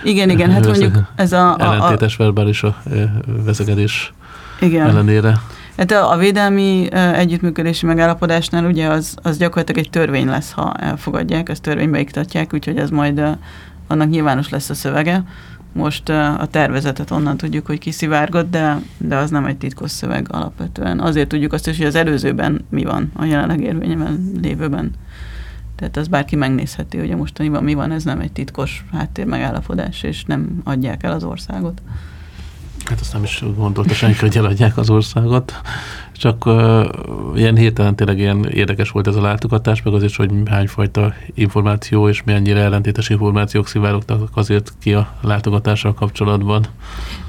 [0.04, 2.82] igen, igen, hát mondjuk ez a, a, a ellentétes verbális a
[3.26, 4.14] vezekedés
[4.60, 4.88] igen.
[4.88, 5.42] ellenére.
[5.78, 11.62] Hát a, védelmi együttműködési megállapodásnál ugye az, az gyakorlatilag egy törvény lesz, ha elfogadják, ezt
[11.62, 13.22] törvénybe iktatják, úgyhogy ez majd
[13.88, 15.24] annak nyilvános lesz a szövege.
[15.72, 21.00] Most a tervezetet onnan tudjuk, hogy kiszivárgott, de, de az nem egy titkos szöveg alapvetően.
[21.00, 24.92] Azért tudjuk azt is, hogy az előzőben mi van, a jelenleg érvényben lévőben.
[25.76, 30.04] Tehát az bárki megnézheti, hogy a mostaniban mi van, ez nem egy titkos háttér megállapodás,
[30.04, 31.82] és nem adják el az országot.
[32.86, 35.54] Hát azt nem is gondolta senki, hogy eladják az országot,
[36.18, 36.86] csak uh,
[37.36, 42.24] ilyen hirtelen tényleg ilyen érdekes volt ez a látogatás, meg azért, hogy hányfajta információ és
[42.24, 46.66] mennyire ellentétes információk szivárogtak azért ki a látogatással kapcsolatban.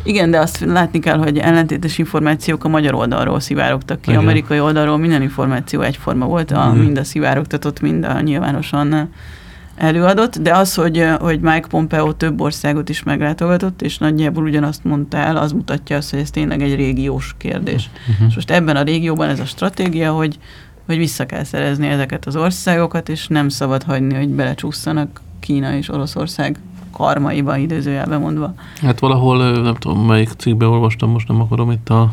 [0.03, 4.11] Igen, de azt látni kell, hogy ellentétes információk a magyar oldalról szivárogtak ki.
[4.11, 4.23] Igen.
[4.23, 6.79] Amerikai oldalról minden információ egyforma volt, a, Mhm.
[6.79, 9.11] mind a szivárogtatott, mind a nyilvánosan
[9.77, 15.17] előadott, de az, hogy, hogy Mike Pompeo több országot is meglátogatott, és nagyjából ugyanazt mondta
[15.17, 17.91] el, az mutatja azt, hogy ez tényleg egy régiós kérdés.
[18.11, 18.27] Uh-huh.
[18.29, 20.39] És most ebben a régióban ez a stratégia, hogy,
[20.87, 25.89] hogy vissza kell szerezni ezeket az országokat, és nem szabad hagyni, hogy belecsúszanak Kína és
[25.89, 26.59] Oroszország
[26.93, 28.55] karmaiba, idézőjelben mondva.
[28.83, 32.13] Hát valahol, nem tudom, melyik cikkben olvastam, most nem akarom itt a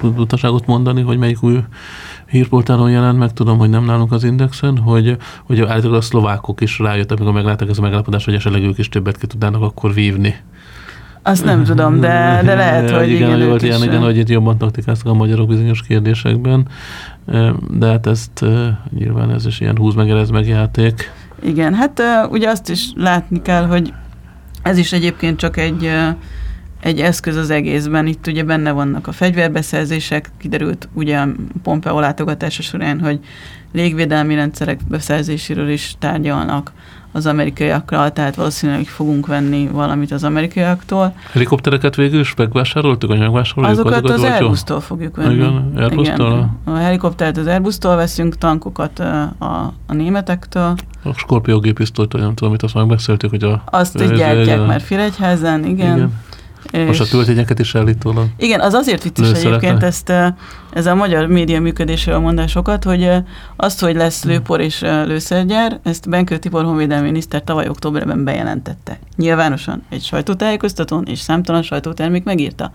[0.00, 1.58] butaságot mondani, hogy melyik új
[2.28, 6.78] hírportálon jelent meg, tudom, hogy nem nálunk az Indexen, hogy, hogy állítólag a szlovákok is
[6.78, 10.34] rájöttek, amikor meglátták ez a megállapodás, hogy esetleg ők is többet ki tudnának akkor vívni.
[11.22, 14.58] Azt nem tudom, de, de lehet, hogy igen, igen, volt ilyen, igen, hogy itt jobban
[14.58, 16.68] taktikáztak a magyarok bizonyos kérdésekben,
[17.70, 18.44] de hát ezt
[18.98, 21.12] nyilván ez is ilyen húz meg, erez meg játék.
[21.42, 23.92] Igen, hát ugye azt is látni kell, hogy
[24.62, 25.90] ez is egyébként csak egy,
[26.86, 28.06] egy eszköz az egészben.
[28.06, 31.28] Itt ugye benne vannak a fegyverbeszerzések, kiderült ugye a
[31.62, 33.20] Pompeo látogatása során, hogy
[33.72, 36.72] légvédelmi rendszerek beszerzéséről is tárgyalnak
[37.12, 41.14] az amerikaiakkal, tehát valószínűleg fogunk venni valamit az amerikaiaktól.
[41.32, 43.78] Helikoptereket végül is megvásároltuk, vagy megvásároljuk?
[43.78, 44.32] Azokat az olcsó?
[44.34, 45.34] Airbus-tól fogjuk venni.
[45.34, 46.26] Igen, Airbus-tól?
[46.32, 46.58] Igen.
[46.64, 49.34] A helikoptert az Airbus-tól veszünk, tankokat a,
[49.86, 50.74] a németektől.
[51.02, 53.62] A Scorpio gépisztolyt, vagy nem tudom, mit azt megbeszéltük, hogy a...
[53.64, 55.96] Azt is gyártják ez- már Firegyházen, igen.
[55.96, 56.12] igen.
[56.72, 58.26] Most a töltényeket is állítólag.
[58.38, 60.12] Igen, az azért vicces egyébként ezt,
[60.72, 63.10] ez a magyar média működésről mondás sokat, hogy
[63.56, 68.98] azt, hogy lesz lőpor és lőszergyár, ezt Benkő Tibor honvédelmi miniszter tavaly októberben bejelentette.
[69.16, 72.72] Nyilvánosan egy sajtótájékoztatón és számtalan sajtótermék megírta.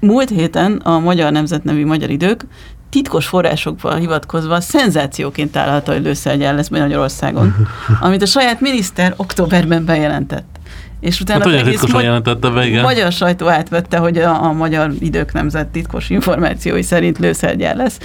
[0.00, 2.46] Múlt héten a Magyar Nemzet nevű Magyar Idők
[2.90, 7.54] titkos forrásokba hivatkozva szenzációként találta, hogy lőszergyár lesz Magyarországon,
[8.00, 10.57] amit a saját miniszter októberben bejelentett.
[11.00, 12.82] És utána Hát egész titkosan jelentette be, igen.
[12.82, 17.98] magyar sajtó átvette, hogy a, a magyar idők nemzet titkos információi szerint lőszergyár lesz,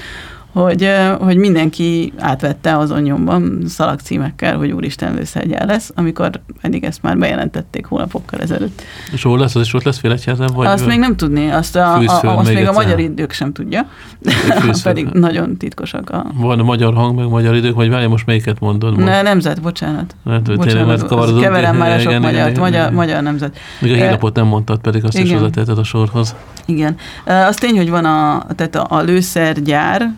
[0.53, 0.89] hogy,
[1.19, 6.29] hogy mindenki átvette azon nyomban szalagcímekkel, hogy úristen lőszergyár lesz, amikor
[6.61, 8.81] eddig ezt már bejelentették hónapokkal ezelőtt.
[9.11, 9.55] És hol lesz?
[9.55, 10.51] Az is ott lesz Félegyházen?
[10.53, 13.53] Vagy azt még nem tudni, azt, a, a, a, azt még a magyar idők sem
[13.53, 13.87] tudja,
[14.83, 16.25] pedig nagyon titkosak a...
[16.33, 18.93] Van a magyar hang, meg magyar idők, vagy várja, most melyiket mondod?
[18.93, 19.05] Most?
[19.05, 20.15] Ne, nemzet, bocsánat.
[20.23, 21.43] Tényleg Bocsánat, az- kavarodunk.
[21.43, 22.93] keverem már a sok Igen, magyart, igen, magyar, igen.
[22.93, 23.57] magyar nemzet.
[23.79, 25.37] Még a hírlapot nem mondtad, pedig azt is igen.
[25.37, 26.35] hozzátetted a sorhoz.
[26.65, 26.95] Igen.
[27.25, 30.11] Az tény, hogy van a, tehát a, a lőszergyár,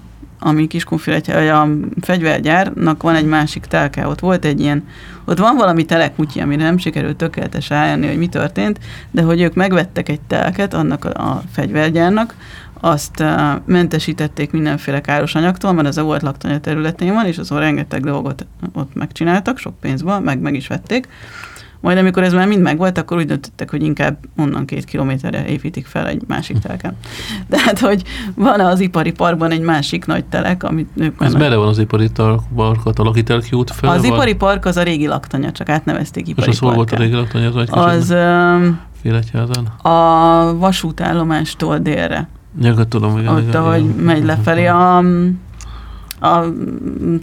[0.45, 1.67] ami Kiskunféletje, vagy a
[2.01, 4.88] fegyvergyárnak van egy másik telke, ott volt egy ilyen,
[5.26, 8.80] ott van valami telekmutyi, amire nem sikerült tökéletes rájönni, hogy mi történt,
[9.11, 12.35] de hogy ők megvettek egy telket annak a, a fegyvergyárnak,
[12.80, 17.59] azt uh, mentesítették mindenféle káros anyagtól, mert az a volt laktanya területén van, és azon
[17.59, 21.07] rengeteg dolgot ott megcsináltak, sok pénzből, meg meg is vették.
[21.85, 25.85] Majd amikor ez már mind megvolt, akkor úgy döntöttek, hogy inkább onnan két kilométerre építik
[25.85, 26.97] fel egy másik telken.
[27.49, 28.03] De hát, hogy
[28.35, 32.09] van az ipari parkban egy másik nagy telek, amit ők Ez merre van az ipari
[32.09, 33.89] tarkat, a lakitelki út fel?
[33.89, 34.11] Az vagy?
[34.11, 37.13] ipari park az a régi laktanya, csak átnevezték És ipari az hol volt a régi
[37.13, 37.51] laktanya?
[37.53, 39.65] Az, Az öm, Félegyházen?
[39.81, 42.27] a vasútállomástól délre.
[42.61, 43.33] Nyugat tudom, igen.
[43.33, 44.03] Ott, igen, ahogy igen.
[44.03, 44.97] megy lefelé a,
[46.26, 46.45] a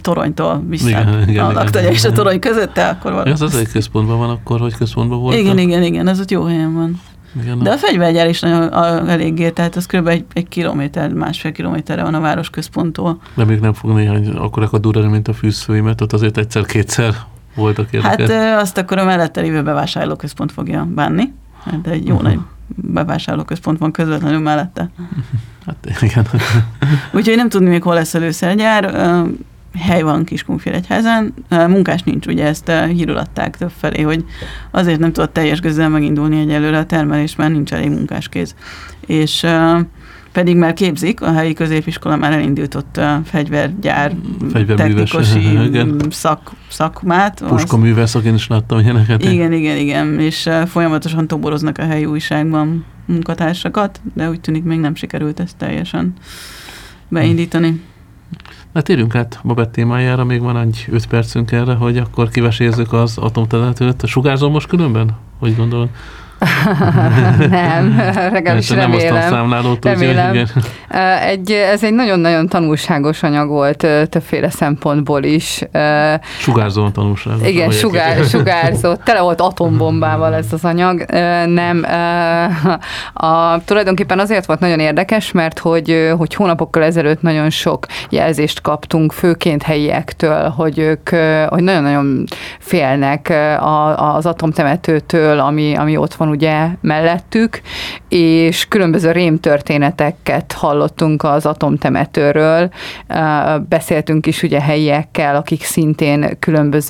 [0.01, 0.87] toronytól vissza.
[0.89, 3.31] Igen, igen, a laktanya és a torony között, akkor Ja, valami.
[3.39, 5.37] az egy központban van akkor, hogy központban volt.
[5.37, 7.01] Igen, igen, igen, ez ott jó helyen van.
[7.41, 7.59] igen.
[7.59, 10.07] De a fegyvergyár is nagyon a, eléggé, tehát az kb.
[10.07, 13.19] egy, egy kilométer, másfél kilométerre van a városközponttól.
[13.33, 17.13] De még nem fog néhány akkorak a durrani, mint a fűzfőimet, ott azért egyszer-kétszer
[17.55, 18.29] voltak Hát érdekes.
[18.29, 21.33] ö, azt akkor a mellette lévő bevásárlóközpont fogja bánni.
[21.63, 22.23] Hát egy jó Mhm.
[22.23, 22.39] nagy
[22.75, 24.89] bevásárlóközpont van közvetlenül mellette.
[25.65, 26.25] Hát igen.
[27.15, 28.83] Úgyhogy nem tudni még, hol lesz a lőszergyár.
[28.93, 29.21] Ö,
[29.79, 34.25] Hely van Kiskunfélegyházen, Ö, munkás nincs, ugye ezt ö, hírul adták többfelé, hogy
[34.71, 38.55] azért nem tudott teljes gőzzel megindulni egyelőre a termelés, mert nincs elég munkáskéz.
[39.05, 39.45] És
[40.33, 44.15] pedig már képzik, a helyi középiskola már elindított ö, fegyvergyár
[45.65, 46.01] igen.
[46.09, 47.43] szak, szakmát.
[47.47, 49.23] Puska művészak, én is láttam ilyeneket.
[49.23, 54.79] Igen, igen, igen, és uh, folyamatosan toboroznak a helyi újságban munkatársakat, de úgy tűnik még
[54.79, 56.13] nem sikerült ezt teljesen
[57.07, 57.81] beindítani.
[58.71, 63.17] Na térjünk át Babett témájára, még van egy 5 percünk erre, hogy akkor kivesézzük az
[63.17, 64.05] atomterületet.
[64.05, 65.09] Sugárzom most különben?
[65.39, 65.89] Hogy gondolod?
[67.49, 67.95] nem,
[68.33, 69.29] legalábbis nem remélem.
[69.29, 70.31] számlálót, Remélem.
[70.31, 71.17] úgyhogy igen.
[71.21, 73.77] Egy, ez egy nagyon-nagyon tanulságos anyag volt
[74.09, 75.61] többféle szempontból is.
[75.71, 77.33] Ö, Sugárzóan tanulság.
[77.45, 81.05] Igen, sugár, sugárzott, tele volt atombombával ez az anyag.
[81.45, 82.43] Nem, ö,
[83.25, 89.11] a, tulajdonképpen azért volt nagyon érdekes, mert hogy, hogy hónapokkal ezelőtt nagyon sok jelzést kaptunk,
[89.11, 91.09] főként helyiektől, hogy ők
[91.49, 92.23] hogy nagyon-nagyon
[92.59, 93.29] félnek
[93.59, 97.61] a, az atomtemetőtől, ami, ami ott van ugye mellettük,
[98.09, 102.69] és különböző rémtörténeteket hallottunk az atomtemetőről.
[103.69, 106.83] Beszéltünk is ugye helyiekkel, akik szintén különböző